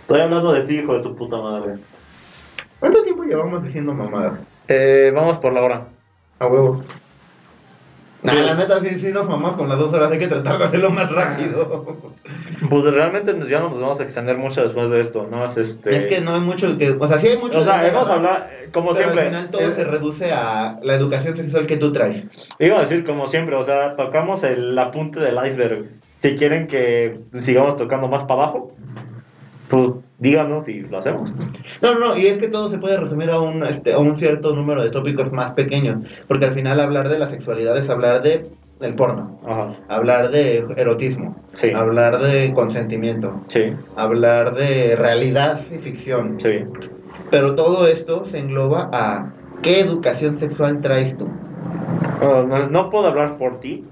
[0.00, 1.74] Estoy hablando de ti, hijo de tu puta madre.
[2.78, 4.40] ¿Cuánto tiempo llevamos haciendo mamadas?
[4.68, 5.86] Eh, vamos por la hora.
[6.38, 6.82] A huevo.
[8.26, 10.64] Nah, la neta, sí, sí nos mamamos con las dos horas, hay que tratar de
[10.64, 11.96] hacerlo más rápido.
[12.68, 15.46] Pues realmente ya no nos vamos a extender mucho después de esto, ¿no?
[15.46, 15.96] Es, este...
[15.96, 16.90] Es que no hay mucho que...
[16.90, 19.20] O sea, sí hay mucho O sea, hemos hablado, como pero siempre.
[19.20, 22.24] al final todo se reduce a la educación sexual que tú traes.
[22.58, 25.90] Iba a decir como siempre, o sea, tocamos el, la punta del iceberg.
[26.22, 28.72] Si quieren que sigamos tocando más para abajo,
[29.68, 31.32] pues díganos y lo hacemos.
[31.82, 34.54] No, no, y es que todo se puede resumir a un, este, a un cierto
[34.54, 35.98] número de tópicos más pequeños,
[36.28, 38.46] porque al final hablar de la sexualidad es hablar de
[38.80, 39.74] del porno, Ajá.
[39.88, 41.70] hablar de erotismo, Sí.
[41.74, 46.38] hablar de consentimiento, Sí, hablar de realidad y ficción.
[46.38, 46.58] sí.
[47.30, 51.26] Pero todo esto se engloba a ¿qué educación sexual traes tú?
[52.22, 53.84] Bueno, no, no puedo hablar por ti.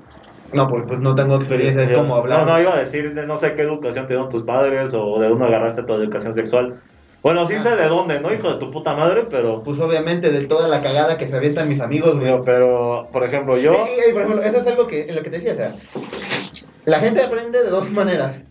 [0.56, 2.40] No, pues, pues no tengo experiencia en Yo- cómo hablar.
[2.46, 5.18] No, no, iba a decir de no sé qué educación te dieron tus padres o
[5.20, 6.80] de dónde agarraste tu educación sexual.
[7.22, 8.32] Bueno, sí sé de dónde, ¿no?
[8.34, 9.62] Hijo de tu puta madre, pero...
[9.62, 12.26] Pues obviamente de toda la cagada que se avientan mis amigos, güey.
[12.26, 13.72] Pero, pero, por ejemplo, yo...
[13.72, 15.72] Y- y- y, por ejemplo, eso es algo que, lo que te decía, o sea,
[16.84, 18.42] la gente aprende de dos maneras.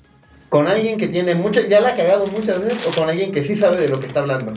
[0.50, 3.44] Con alguien que tiene mucho, ya la ha cagado muchas veces, o con alguien que
[3.44, 4.54] sí sabe de lo que está hablando.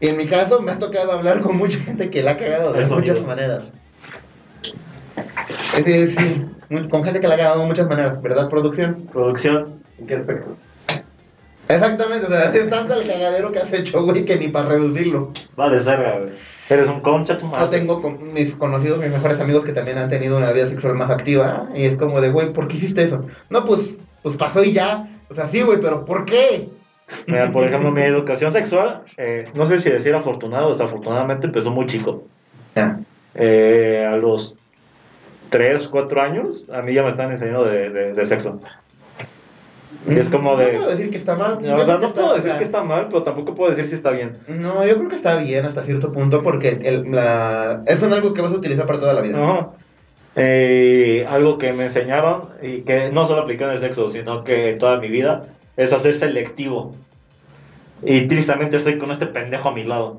[0.00, 2.72] Y en mi caso, me ha tocado hablar con mucha gente que la ha cagado
[2.72, 3.26] de Eso muchas digo.
[3.26, 3.64] maneras.
[5.76, 6.46] Es decir,
[6.90, 9.08] con gente que la ha cagado de muchas maneras, ¿verdad, producción?
[9.12, 9.82] Producción.
[9.98, 10.56] ¿En qué aspecto?
[11.68, 15.32] Exactamente, o sea, es tanto el cagadero que has hecho, güey, que ni para reducirlo.
[15.54, 16.30] Vale, serga, güey.
[16.70, 17.78] Eres un concha tu Yo madre.
[17.78, 21.10] tengo con mis conocidos, mis mejores amigos que también han tenido una vida sexual más
[21.10, 21.68] activa.
[21.74, 23.22] Y es como de, güey, ¿por qué hiciste eso?
[23.50, 25.08] No, pues, pues pasó y ya.
[25.28, 26.70] O sea, sí, güey, pero ¿por qué?
[27.26, 31.70] Mira, por ejemplo, mi educación sexual, eh, no sé si decir afortunado o desafortunadamente, empezó
[31.70, 32.24] muy chico.
[33.34, 34.54] Eh, a los
[35.50, 38.60] 3, 4 años, a mí ya me están enseñando de, de- de sexo.
[40.08, 40.96] Y es como No puedo de...
[40.96, 41.58] decir que está mal.
[41.60, 43.22] No, Yo o sea, creo no está- puedo o decir sea, que está mal, pero
[43.24, 44.36] tampoco puedo decir si está bien.
[44.48, 47.82] No, yo creo que está bien hasta cierto punto porque el, la...
[47.86, 49.38] es algo que vas a utilizar para toda la vida.
[49.42, 49.68] Ajá.
[50.36, 54.70] Eh, algo que me enseñaron y que no solo apliqué en el sexo, sino que
[54.70, 55.46] en toda mi vida
[55.76, 56.94] es hacer selectivo.
[58.02, 60.18] Y tristemente estoy con este pendejo a mi lado.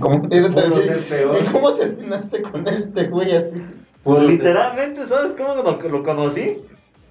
[0.00, 1.38] ¿Cómo, Pudo ser peor.
[1.40, 3.62] ¿Y ¿Cómo terminaste con este güey así?
[4.04, 6.58] Pudo ser- Literalmente, ¿sabes cómo lo, lo conocí?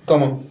[0.05, 0.43] ¿Cómo?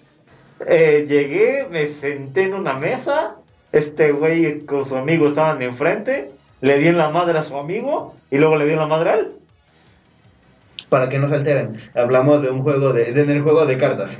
[0.66, 3.36] Eh, llegué, me senté en una mesa,
[3.72, 6.30] este güey con su amigo estaban enfrente,
[6.60, 9.10] le di en la madre a su amigo y luego le di en la madre
[9.10, 9.28] a él.
[10.88, 11.78] Para que no se alteren.
[11.94, 14.18] Hablamos de un juego de, de en el juego de cartas.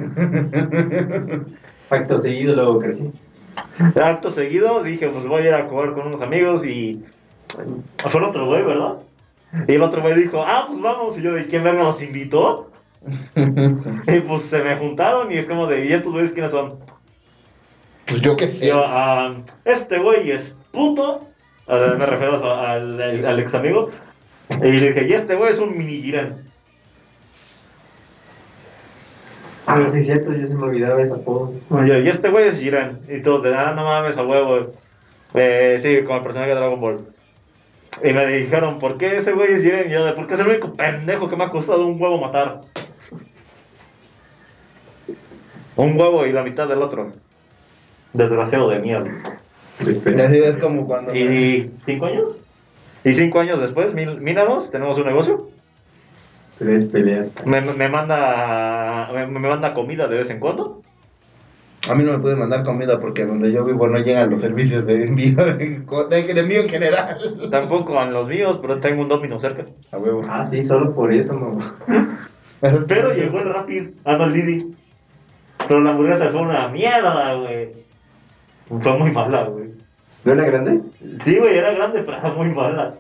[1.91, 3.11] Acto seguido, luego crecí.
[4.01, 7.03] Acto seguido dije, pues voy a ir a jugar con unos amigos y...
[8.09, 8.95] Fue el otro güey, ¿verdad?
[9.67, 11.19] Y el otro güey dijo, ah, pues vamos.
[11.19, 12.71] Y yo de quién verga los invitó.
[14.07, 16.79] Y pues se me juntaron y es como de, ¿y estos güeyes quiénes son?
[18.07, 18.67] pues yo qué Y sé.
[18.69, 21.27] yo, ah, este güey es puto.
[21.67, 23.91] Ver, me refiero a- al, al, al ex amigo.
[24.63, 26.51] Y le dije, y este güey es un mini Jiren.
[29.67, 31.53] Ah, sí, cierto, ya se me olvidaba ese apodo.
[31.85, 33.01] Y yo, y este güey es Jiren.
[33.09, 34.73] Y todos de, ah, no mames, a huevo.
[35.35, 37.07] Eh, sí, con el personaje de Dragon Ball.
[38.05, 39.89] Y me dijeron, ¿por qué ese güey es Jiren?
[39.91, 42.63] Y yo, de, porque es el único pendejo que me ha costado un huevo matar.
[45.77, 47.13] Un huevo y la mitad del otro.
[48.13, 49.39] Desgraciado de mierda.
[49.81, 51.15] Así es como cuando...
[51.15, 52.37] ¿Y cinco años?
[53.05, 55.49] Y cinco años después, mí- míranos, tenemos un negocio.
[56.59, 57.33] Tres peleas.
[57.47, 60.83] Me, me manda me, me manda comida de vez en cuando.
[61.89, 64.87] A mí no me pueden mandar comida porque donde yo vivo no llegan los servicios
[64.87, 65.55] de envío de,
[66.11, 67.17] de- de envío en general.
[67.51, 69.65] Tampoco a los míos, pero tengo un domino cerca.
[69.91, 70.25] A huevo.
[70.29, 71.77] Ah, sí, solo por eso, mamá.
[72.87, 74.77] Pero llegó el Rapid, ah no, el Didi.
[75.67, 77.71] Pero la hamburguesa fue una mierda, güey.
[78.69, 79.71] Fue muy mala, güey.
[80.25, 80.83] ¿No era grande?
[81.23, 82.97] Sí, güey, era grande, pero era muy mala.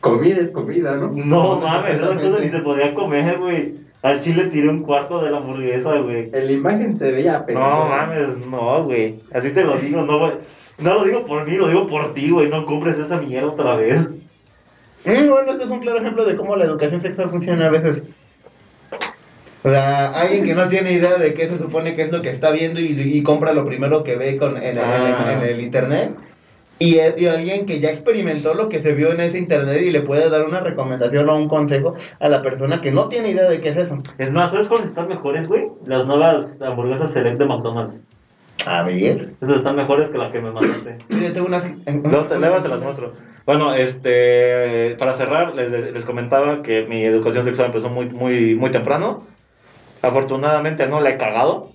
[0.00, 1.08] Comida es comida, ¿no?
[1.12, 3.74] No mames, esa cosa ni se podía comer, güey.
[4.06, 6.30] Al chile tiré un cuarto de la hamburguesa, güey.
[6.32, 9.16] En la imagen se veía No mames, no, güey.
[9.32, 10.32] Así te lo digo, no, güey.
[10.78, 12.48] No lo digo por mí, lo digo por ti, güey.
[12.48, 14.00] No compres esa mierda otra vez.
[15.04, 18.02] Mm, bueno, este es un claro ejemplo de cómo la educación sexual funciona a veces.
[19.64, 22.30] O sea, alguien que no tiene idea de qué se supone que es lo que
[22.30, 25.26] está viendo y, y compra lo primero que ve con, en, el- Ah.
[25.32, 26.10] en el, en el internet.
[26.78, 29.90] Y, es- y alguien que ya experimentó lo que se vio en ese internet y
[29.90, 33.48] le puede dar una recomendación o un consejo a la persona que no tiene idea
[33.48, 33.96] de qué es eso.
[34.18, 35.68] Es más, ¿sabes cuáles están mejores, güey?
[35.86, 37.98] Las nuevas hamburguesas Select de McDonald's.
[38.66, 39.30] A ver.
[39.40, 40.98] Esas están mejores que las que me mandaste.
[41.08, 41.64] Yo tengo unas.
[41.86, 43.12] Luego, te- luego se las muestro.
[43.46, 48.70] Bueno, este, para cerrar, les, les comentaba que mi educación sexual empezó muy, muy, muy
[48.72, 49.24] temprano.
[50.02, 51.72] Afortunadamente no la he cagado.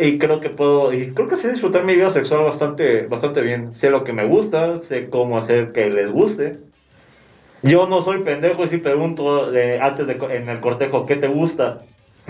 [0.00, 3.74] Y creo que puedo, y creo que sé disfrutar mi vida sexual bastante, bastante bien.
[3.74, 6.58] Sé lo que me gusta, sé cómo hacer que les guste.
[7.62, 11.28] Yo no soy pendejo y si pregunto de, antes de en el cortejo qué te
[11.28, 11.82] gusta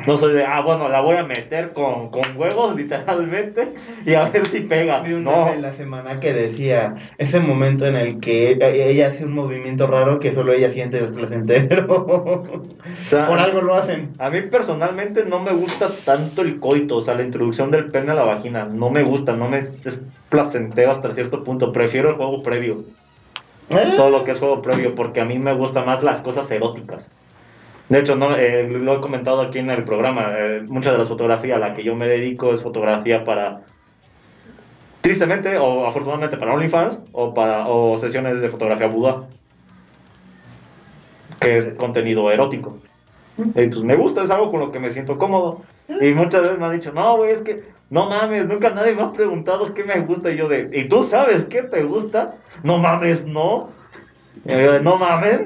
[0.07, 3.75] No soy de, ah, bueno, la voy a meter con, con huevos, literalmente,
[4.05, 5.01] y a ver si pega.
[5.01, 9.09] Vi un No, en la semana que decía ese momento en el que e- ella
[9.09, 11.87] hace un movimiento raro que solo ella siente el placentero.
[11.89, 12.79] o
[13.09, 14.15] sea, Por algo lo hacen.
[14.19, 18.13] A mí personalmente no me gusta tanto el coito, o sea, la introducción del pene
[18.13, 18.65] a la vagina.
[18.65, 21.73] No me gusta, no me es, es placentero hasta cierto punto.
[21.73, 22.85] Prefiero el juego previo,
[23.69, 23.93] ¿Eh?
[23.97, 27.11] todo lo que es juego previo, porque a mí me gustan más las cosas eróticas.
[27.91, 31.07] De hecho, no, eh, lo he comentado aquí en el programa, eh, mucha de la
[31.07, 33.63] fotografía a la que yo me dedico es fotografía para,
[35.01, 39.25] tristemente o afortunadamente para OnlyFans o, para, o sesiones de fotografía Buda,
[41.41, 42.79] que es contenido erótico.
[43.37, 45.63] Y pues me gusta, es algo con lo que me siento cómodo.
[46.01, 49.03] Y muchas veces me han dicho, no, güey, es que no mames, nunca nadie me
[49.03, 50.31] ha preguntado qué me gusta.
[50.31, 52.37] Yo de, ¿y tú sabes qué te gusta?
[52.63, 53.71] No mames, no.
[54.45, 55.43] Y yo de, no mames.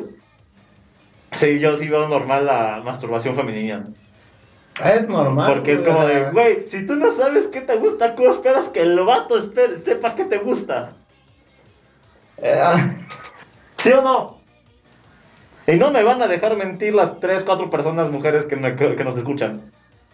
[1.35, 3.87] Sí, yo sí veo normal la masturbación femenina.
[4.85, 5.53] Es normal.
[5.53, 8.82] Porque es como de, güey, si tú no sabes qué te gusta, ¿cómo esperas que
[8.82, 9.41] el vato
[9.85, 10.93] sepa qué te gusta?
[12.39, 12.97] eh, ah,
[13.78, 14.39] ¿Sí o no?
[15.66, 19.05] Y no me van a dejar mentir las 3, 4 personas, mujeres que, me- que
[19.05, 19.62] nos escuchan.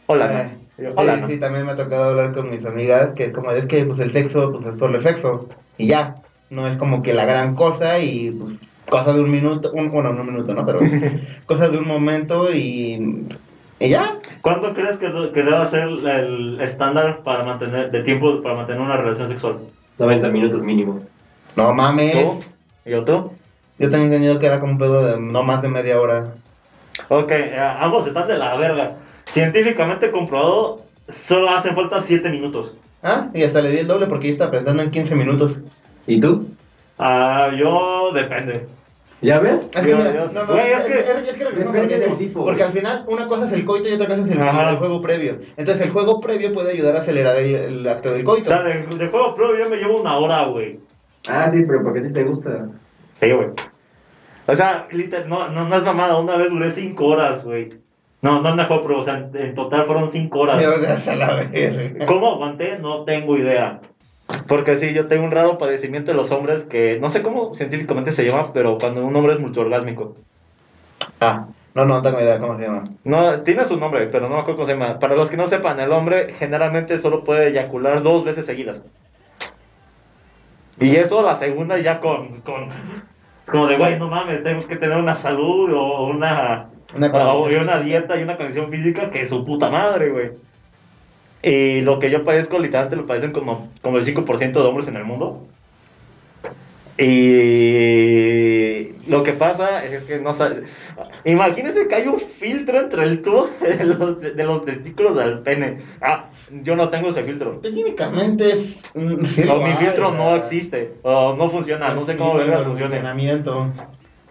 [0.06, 0.42] Hola,
[0.78, 1.28] eh, Hola, ¿no?
[1.28, 3.98] sí, también me ha tocado hablar con mis amigas que es como, es que pues
[4.00, 5.48] el sexo, pues es solo el sexo.
[5.78, 6.16] Y ya,
[6.50, 8.52] no es como que la gran cosa y pues
[8.90, 10.66] cosa de un minuto, un, bueno, no un minuto, ¿no?
[10.66, 10.80] Pero
[11.46, 13.26] cosas de un momento y,
[13.78, 14.18] y ya.
[14.42, 18.96] ¿Cuánto crees que, que debe ser el estándar para mantener, de tiempo para mantener una
[18.96, 19.58] relación sexual?
[19.98, 21.00] 90 minutos mínimo.
[21.56, 22.12] No mames.
[22.12, 22.44] ¿Tú?
[22.84, 23.32] ¿Y yo tú?
[23.78, 26.34] Yo tenía entendido que era como un pedo de no más de media hora.
[27.08, 28.96] Ok, eh, ambos están de la verga.
[29.26, 32.74] Científicamente comprobado, solo hacen falta 7 minutos.
[33.02, 35.58] Ah, y hasta le di el doble porque yo estaba pensando en 15 minutos.
[36.06, 36.46] ¿Y tú?
[36.98, 38.66] Ah, yo depende.
[39.22, 39.70] ¿Ya ves?
[39.74, 43.92] Es que, es, depende del tipo, Porque al final una cosa es el coito y
[43.92, 45.38] otra cosa es el, juego previo.
[45.56, 48.48] Entonces el juego previo puede ayudar a acelerar el, el acto del O coito.
[48.48, 50.80] sea, de, de juego pro yo me llevo una hora, güey.
[51.28, 52.68] Ah, sí, pero ¿por qué a ti te gusta?
[53.16, 53.48] Sí, güey.
[54.46, 57.74] O sea, literal, no, no, no es mamada, una vez duré 5 horas, güey.
[58.22, 60.66] No, no en el juego pro, o sea, en, en total fueron 5 horas.
[60.66, 62.06] Odias a la verga.
[62.06, 62.78] ¿Cómo aguanté?
[62.78, 63.80] No tengo idea.
[64.46, 68.12] Porque sí, yo tengo un raro padecimiento de los hombres que no sé cómo científicamente
[68.12, 70.16] se llama, pero cuando un hombre es multiorgásmico.
[71.20, 72.84] Ah, no, no tengo idea cómo se llama.
[73.04, 74.98] No, tiene su nombre, pero no me acuerdo cómo se llama.
[74.98, 78.82] Para los que no sepan, el hombre generalmente solo puede eyacular dos veces seguidas.
[80.80, 82.68] Y eso la segunda ya con, con
[83.46, 87.80] como de, güey, no mames, tengo que tener una salud o una, Una o una
[87.80, 90.30] dieta y una condición física que es su puta madre, güey.
[91.42, 94.96] Y lo que yo padezco, literalmente lo padecen como, como el 5% de hombres en
[94.96, 95.46] el mundo.
[96.98, 100.64] Y lo que pasa es que no sabe.
[101.24, 105.78] Imagínense que hay un filtro entre el tubo de los, de los testículos al pene.
[106.02, 106.26] Ah,
[106.62, 107.58] yo no tengo ese filtro.
[107.62, 108.82] Técnicamente es...
[108.94, 109.20] mm,
[109.64, 110.92] mi filtro no existe.
[111.02, 111.94] O no funciona.
[111.94, 113.72] No sé cómo verga funcionamiento.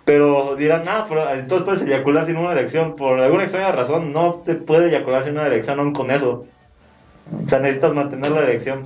[0.05, 2.95] Pero dirán, ah, pero entonces puedes eyacular sin una erección.
[2.95, 6.45] Por alguna extraña razón, no se puede eyacular sin una erección aún con eso.
[7.45, 8.83] O sea, necesitas mantener la erección.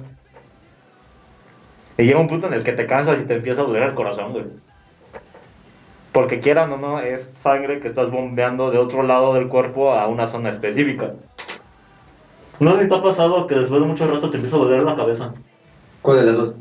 [1.97, 3.93] Y llega un punto en el que te cansas y te empieza a doler el
[3.93, 4.45] corazón, güey.
[6.11, 10.07] Porque quieran o no, es sangre que estás bombeando de otro lado del cuerpo a
[10.07, 11.11] una zona específica.
[12.59, 15.33] ¿No te ha pasado que después de mucho rato te empieza a doler la cabeza?
[16.01, 16.57] ¿Cuál de las dos?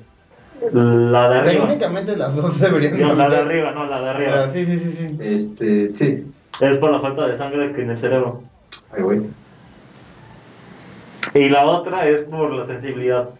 [0.73, 1.65] La de arriba.
[1.67, 2.99] Técnicamente las dos deberían...
[3.01, 4.51] No, la de arriba, no, la de Ah, arriba.
[4.53, 5.17] sí, sí, sí, sí.
[5.21, 6.33] Este, sí.
[6.61, 8.43] Es por la falta de sangre que en el cerebro.
[8.97, 9.21] Ay, güey.
[11.35, 13.31] Y la otra es por la sensibilidad.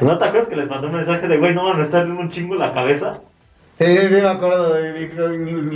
[0.00, 2.12] ¿No te acuerdas que les mandé un mensaje de, güey, no van a estar en
[2.12, 3.20] un chingo en la cabeza?
[3.78, 5.10] Sí, sí, sí, me acuerdo de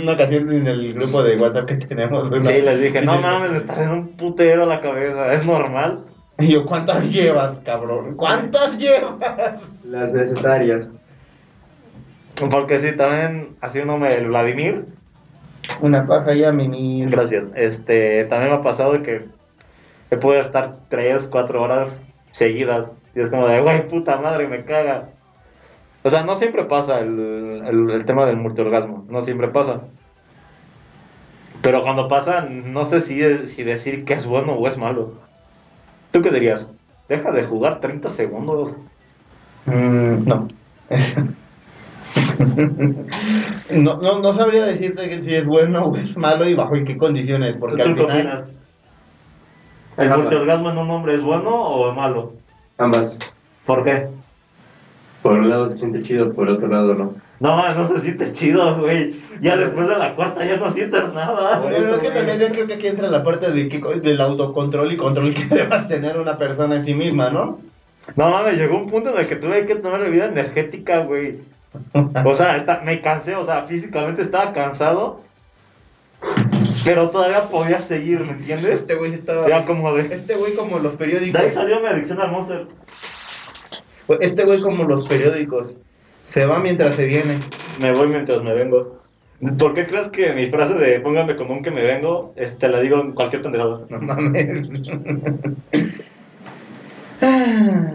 [0.01, 2.29] una ocasión en el grupo de WhatsApp que tenemos.
[2.45, 5.99] Sí, les dije, no mames, me está en un putero la cabeza, es normal.
[6.39, 8.15] Y yo, ¿cuántas llevas, cabrón?
[8.15, 9.61] ¿Cuántas llevas?
[9.85, 10.91] Las necesarias.
[12.51, 14.85] Porque sí, también, así un nombre, el Vladimir,
[15.81, 17.05] Una paja ya, mimi.
[17.05, 17.49] gracias.
[17.55, 19.25] Este, también me ha pasado que
[20.17, 22.91] podido estar 3, 4 horas seguidas.
[23.15, 25.09] Y es como de, güey, puta madre, me caga.
[26.03, 29.81] O sea, no siempre pasa el, el, el tema del multiorgasmo, no siempre pasa.
[31.61, 35.13] Pero cuando pasa, no sé si, si decir que es bueno o es malo.
[36.11, 36.67] ¿Tú qué dirías?
[37.07, 38.75] Deja de jugar 30 segundos.
[39.65, 40.47] Mm, no.
[43.71, 44.19] no, no.
[44.19, 47.55] No sabría decirte que si es bueno o es malo y bajo en qué condiciones,
[47.57, 48.45] porque ¿Tú al final...
[49.97, 50.19] ¿El Ambas.
[50.19, 52.33] multiorgasmo en un hombre es bueno o es malo?
[52.77, 53.17] Ambas.
[53.65, 54.07] ¿Por qué?
[55.21, 57.13] Por un lado se siente chido, por otro lado no.
[57.39, 59.15] No, mames, no se siente chido, güey.
[59.41, 61.61] Ya después de la cuarta ya no sientes nada.
[61.61, 62.13] Por eso, es que güey.
[62.13, 65.45] también yo creo que aquí entra la parte de que, del autocontrol y control que
[65.55, 67.59] debas tener una persona en sí misma, ¿no?
[68.15, 71.39] No mames, llegó un punto en el que tuve que tomar bebida energética, güey.
[72.25, 75.21] O sea, está- me cansé, o sea, físicamente estaba cansado.
[76.85, 78.81] Pero todavía podía seguir, ¿me entiendes?
[78.81, 79.47] Este güey estaba...
[79.47, 80.13] Ya como de...
[80.13, 81.41] Este güey como los De periódicos.
[81.41, 82.67] ahí salió mi adicción al Monster.
[84.19, 85.75] Este güey como los periódicos.
[86.27, 87.41] Se va mientras se viene.
[87.79, 88.99] Me voy mientras me vengo.
[89.57, 92.79] ¿Por qué crees que mi frase de póngame como un que me vengo, este, la
[92.79, 93.81] digo en cualquier pendejada?
[93.89, 94.69] No mames.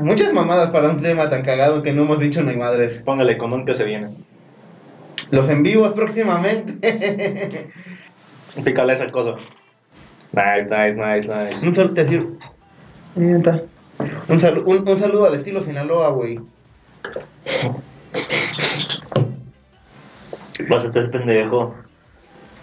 [0.01, 3.03] Muchas mamadas para un tema tan cagado que no hemos dicho ni madres.
[3.05, 4.11] Póngale con un que se viene.
[5.31, 7.69] Los en vivos próximamente.
[8.65, 9.33] Pícale esa cosa.
[10.33, 11.67] Nice, nice, nice, nice.
[11.67, 12.31] un saludo, te digo.
[13.17, 13.63] Ahí está.
[14.29, 16.39] Un, salu- un, un saludo al estilo Sinaloa, güey.
[20.69, 21.75] Vas a estar pendejo.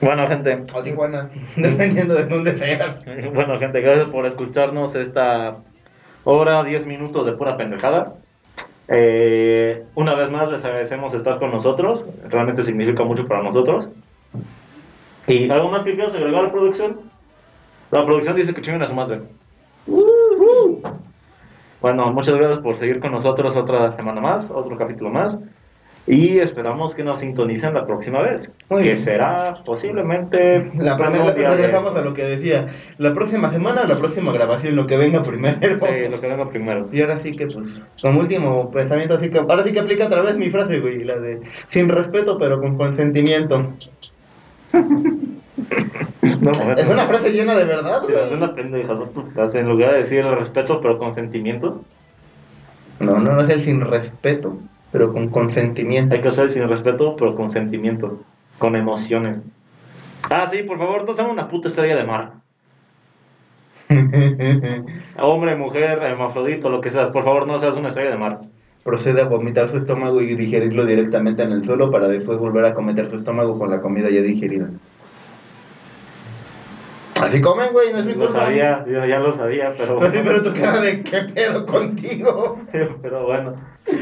[0.02, 0.64] Bueno, gente.
[0.74, 3.04] O Tijuana, dependiendo de dónde seas.
[3.34, 5.56] Bueno, gente, gracias por escucharnos esta
[6.24, 8.14] hora, 10 minutos de pura pendejada.
[8.88, 12.06] Eh, una vez más les agradecemos estar con nosotros.
[12.30, 13.90] Realmente significa mucho para nosotros.
[15.28, 17.00] ¿Y algo más que quieras agregar a la producción?
[17.92, 19.22] La producción dice que chinguen a su madre.
[21.82, 25.40] Bueno, muchas gracias por seguir con nosotros otra semana más, otro capítulo más.
[26.08, 28.52] Y esperamos que nos sintonicen la próxima vez.
[28.70, 29.00] Muy que bien.
[29.00, 30.72] será posiblemente.
[30.78, 32.68] La primera, de regresamos a lo que decía.
[33.00, 35.58] La próxima semana, la próxima grabación, lo que venga primero.
[35.80, 36.88] Sí, lo que venga primero.
[36.92, 40.22] Y ahora sí que, pues, como último pensamiento, así que ahora sí que aplica otra
[40.22, 43.74] vez mi frase, güey, la de sin respeto, pero con consentimiento.
[46.42, 49.60] No, Es una frase llena de verdad, Sí, es una pendejada tu frase.
[49.60, 51.82] En lugar de decir el respeto, pero con sentimiento,
[53.00, 54.58] No, no, no es el sin respeto,
[54.92, 56.16] pero con consentimiento.
[56.16, 58.20] hay que hacer sin respeto, pero con sentimiento,
[58.60, 59.40] con emociones.
[60.30, 62.32] Ah, sí, por favor, no sean una puta estrella de mar.
[65.22, 68.40] Hombre, mujer, hermafrodito, lo que seas, por favor, no seas una estrella de mar.
[68.86, 72.76] Procede a vomitar su estómago y digerirlo directamente en el suelo para después volver a
[72.76, 74.70] cometer su estómago con la comida ya digerida.
[77.20, 78.42] Así comen, güey, no es mi Lo culpa.
[78.42, 80.00] sabía, yo ya lo sabía, pero.
[80.12, 82.60] Sí, pero tu cara de qué pedo contigo.
[83.02, 83.56] pero bueno,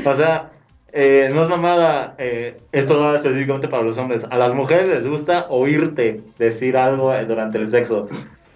[0.05, 0.51] o sea,
[0.91, 4.25] eh, no es mamada, eh, esto va específicamente para los hombres.
[4.29, 8.09] A las mujeres les gusta oírte decir algo eh, durante el sexo.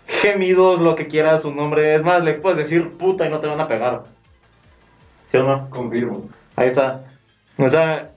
[0.08, 1.96] Gemidos, lo que quieras, su nombre.
[1.96, 4.17] Es más, le puedes decir puta y no te van a pegar.
[5.32, 5.70] ¿Sí o no?
[5.70, 6.30] Confirmo.
[6.56, 7.04] Ahí está.
[7.58, 8.12] O sea,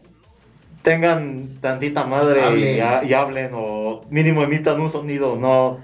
[0.83, 2.77] tengan tantita madre Hablen.
[2.77, 5.79] Y, ha- y hablen o mínimo emitan un sonido, no,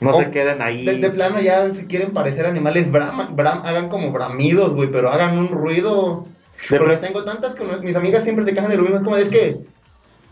[0.00, 0.84] no se queden ahí.
[0.84, 5.10] De, de plano ya, si quieren parecer animales, brama, bram- hagan como bramidos, güey, pero
[5.10, 6.26] hagan un ruido.
[6.70, 8.96] De Porque tengo tantas con mis amigas siempre se quejan de lo mismo.
[8.98, 9.58] Es como, es que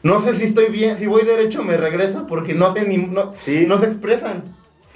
[0.02, 3.32] no sé si estoy bien, si voy derecho me regreso porque no hacen ni, no,
[3.36, 3.64] Sí.
[3.68, 4.44] no se expresan.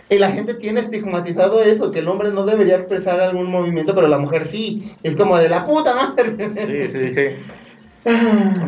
[0.08, 4.06] Y la gente tiene estigmatizado eso, que el hombre no debería expresar algún movimiento, pero
[4.06, 4.92] la mujer sí.
[5.02, 6.88] Es como de la puta madre.
[6.88, 7.22] Sí, sí, sí.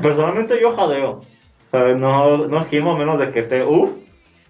[0.03, 1.23] Personalmente yo jadeo.
[1.73, 3.91] No, no gimo menos de que esté uff.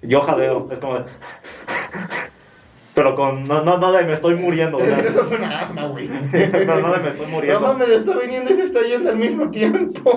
[0.03, 0.69] Yo jadeo.
[0.71, 1.05] Es como de-
[2.95, 3.47] Pero con.
[3.47, 4.79] No, no, no de me estoy muriendo.
[4.79, 6.09] decir, eso es una asma, güey.
[6.33, 7.61] Pero no de me estoy No muriendo.
[7.61, 10.11] mames, está viniendo y se está yendo al mismo tiempo.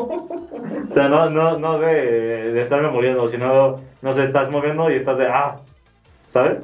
[0.89, 4.95] O sea, no, no, no de, de estarme muriendo, sino, no sé, estás moviendo y
[4.95, 5.57] estás de ah.
[6.31, 6.59] ¿Sabes?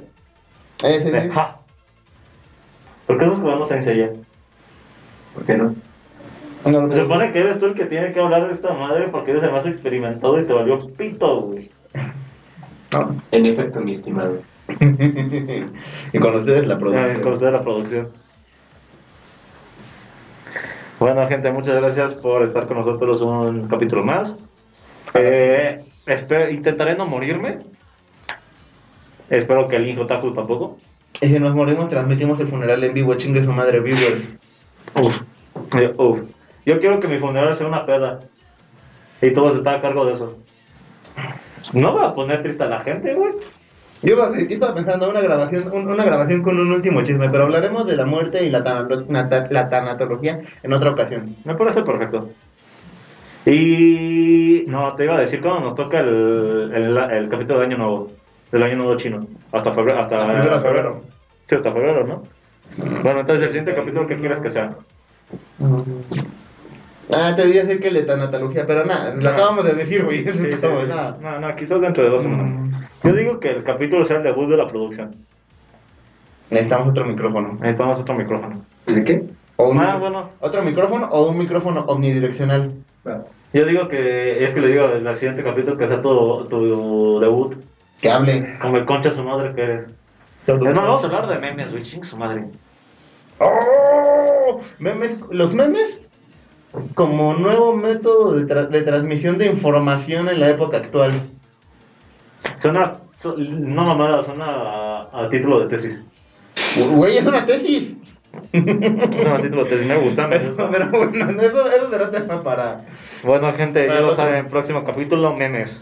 [0.83, 1.29] Eh, sí, De sí.
[1.29, 1.57] ja.
[3.05, 4.11] ¿Por qué nos jugamos en serie?
[5.33, 5.75] ¿Por qué no?
[6.65, 9.07] No, no, Se supone que eres tú el que tiene que hablar de esta madre
[9.09, 11.69] porque eres el más experimentado y te valió pito, güey.
[12.93, 13.21] no.
[13.31, 14.41] En efecto, mi estimado.
[14.67, 17.21] y con ustedes la producción.
[17.21, 18.09] con usted la producción.
[20.99, 24.35] Bueno, gente, muchas gracias por estar con nosotros un capítulo más.
[25.13, 25.85] Eh,
[26.51, 27.59] intentaré no morirme.
[29.29, 30.77] Espero que el hijo Taku tampoco.
[31.21, 34.31] Y si nos morimos, transmitimos el funeral en vivo, chingue su madre, viewers.
[34.95, 35.19] Uf.
[35.97, 36.19] Uf.
[36.65, 38.19] Yo quiero que mi funeral sea una peda.
[39.21, 40.37] Y tú vas a estar a cargo de eso.
[41.73, 43.33] No va a poner triste a la gente, güey.
[44.03, 44.15] Yo,
[44.47, 48.05] estaba pensando una grabación, un- una grabación con un último chisme, pero hablaremos de la
[48.05, 48.59] muerte y la,
[49.49, 51.35] la tanatología en otra ocasión.
[51.45, 52.29] Me parece perfecto.
[53.45, 57.77] Y no, te iba a decir cuando nos toca el, el, el capítulo de Año
[57.77, 58.11] Nuevo,
[58.51, 59.19] del Año Nuevo chino,
[59.51, 61.01] hasta febrero, hasta febrero.
[61.49, 62.23] Sí, hasta febrero, ¿no?
[63.03, 64.75] Bueno, entonces el siguiente capítulo, ¿qué quieres que sea?
[67.13, 69.29] Ah, te debía decir que la tanatología, pero nada, lo No.
[69.29, 70.19] acabamos de decir, güey.
[70.19, 70.27] Sí.
[71.21, 72.81] No, no, quizás dentro de dos semanas.
[73.03, 75.15] Yo digo que el capítulo sea el debut de la producción.
[76.49, 77.53] Necesitamos otro micrófono.
[77.61, 78.61] Necesitamos otro micrófono.
[78.85, 79.23] ¿De qué?
[79.57, 80.29] O un Ah, bueno.
[80.39, 82.73] Otro micrófono o un micrófono omnidireccional.
[83.53, 87.19] Yo digo que es que le digo en el siguiente capítulo que sea tu, tu
[87.21, 87.55] debut.
[88.01, 88.55] Que hable.
[88.61, 89.85] Como el concha su madre que eres.
[90.47, 92.45] No, vamos a hablar de memes, güey, ching su madre.
[93.39, 94.61] ¡Oh!
[94.79, 95.99] Memes, los memes
[96.95, 101.23] como nuevo método de, tra- de transmisión de información en la época actual.
[102.59, 105.99] Suena, su- no mamada, suena a, a título de tesis.
[106.93, 107.97] Güey, es una tesis.
[108.51, 110.69] Suena a título de tesis, me gusta, me Pero, gusta.
[110.71, 112.81] pero bueno, eso, eso será tema para.
[113.23, 114.15] Bueno, gente, ya lo otro.
[114.15, 115.81] saben, próximo capítulo, memes.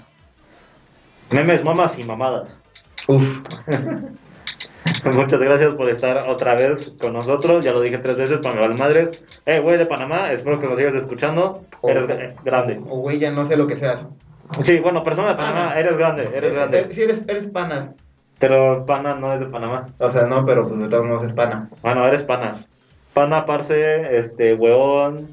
[1.31, 2.60] Memes, mamas y mamadas.
[3.07, 3.39] Uf.
[5.14, 7.64] Muchas gracias por estar otra vez con nosotros.
[7.65, 9.11] Ya lo dije tres veces, para me madres.
[9.45, 11.64] Eh, güey de Panamá, espero que nos sigas escuchando.
[11.84, 12.80] Eres eh, grande.
[12.88, 14.10] O güey, ya no sé lo que seas.
[14.61, 15.80] Sí, bueno, persona de Panamá, Pana.
[15.80, 16.80] eres grande, eres Eh, grande.
[16.80, 17.93] eh, Sí, eres, eres pana.
[18.39, 19.88] Pero pana no es de Panamá.
[19.97, 21.69] O sea, no, pero pues de todos modos es pana.
[21.81, 22.65] Bueno, eres pana.
[23.14, 25.30] Pana, parce, este, weón,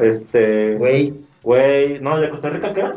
[0.00, 1.14] este, Güey.
[1.42, 2.00] güey.
[2.00, 2.96] No, ¿de Costa Rica qué era?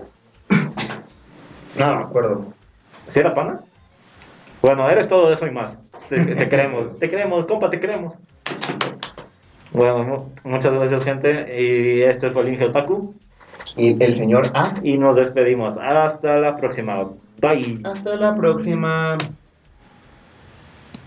[1.77, 2.45] No, no me acuerdo.
[3.09, 3.59] ¿Sí era pana?
[4.61, 5.77] Bueno, eres todo eso y más.
[6.09, 8.15] Te, te queremos, te queremos, compa, te queremos.
[9.71, 11.61] Bueno, mu- muchas gracias, gente.
[11.61, 13.13] Y este fue el Inge Otaku.
[13.75, 14.79] Y el señor A.
[14.83, 15.77] Y nos despedimos.
[15.77, 17.03] Hasta la próxima.
[17.41, 17.79] Bye.
[17.83, 19.17] Hasta la próxima.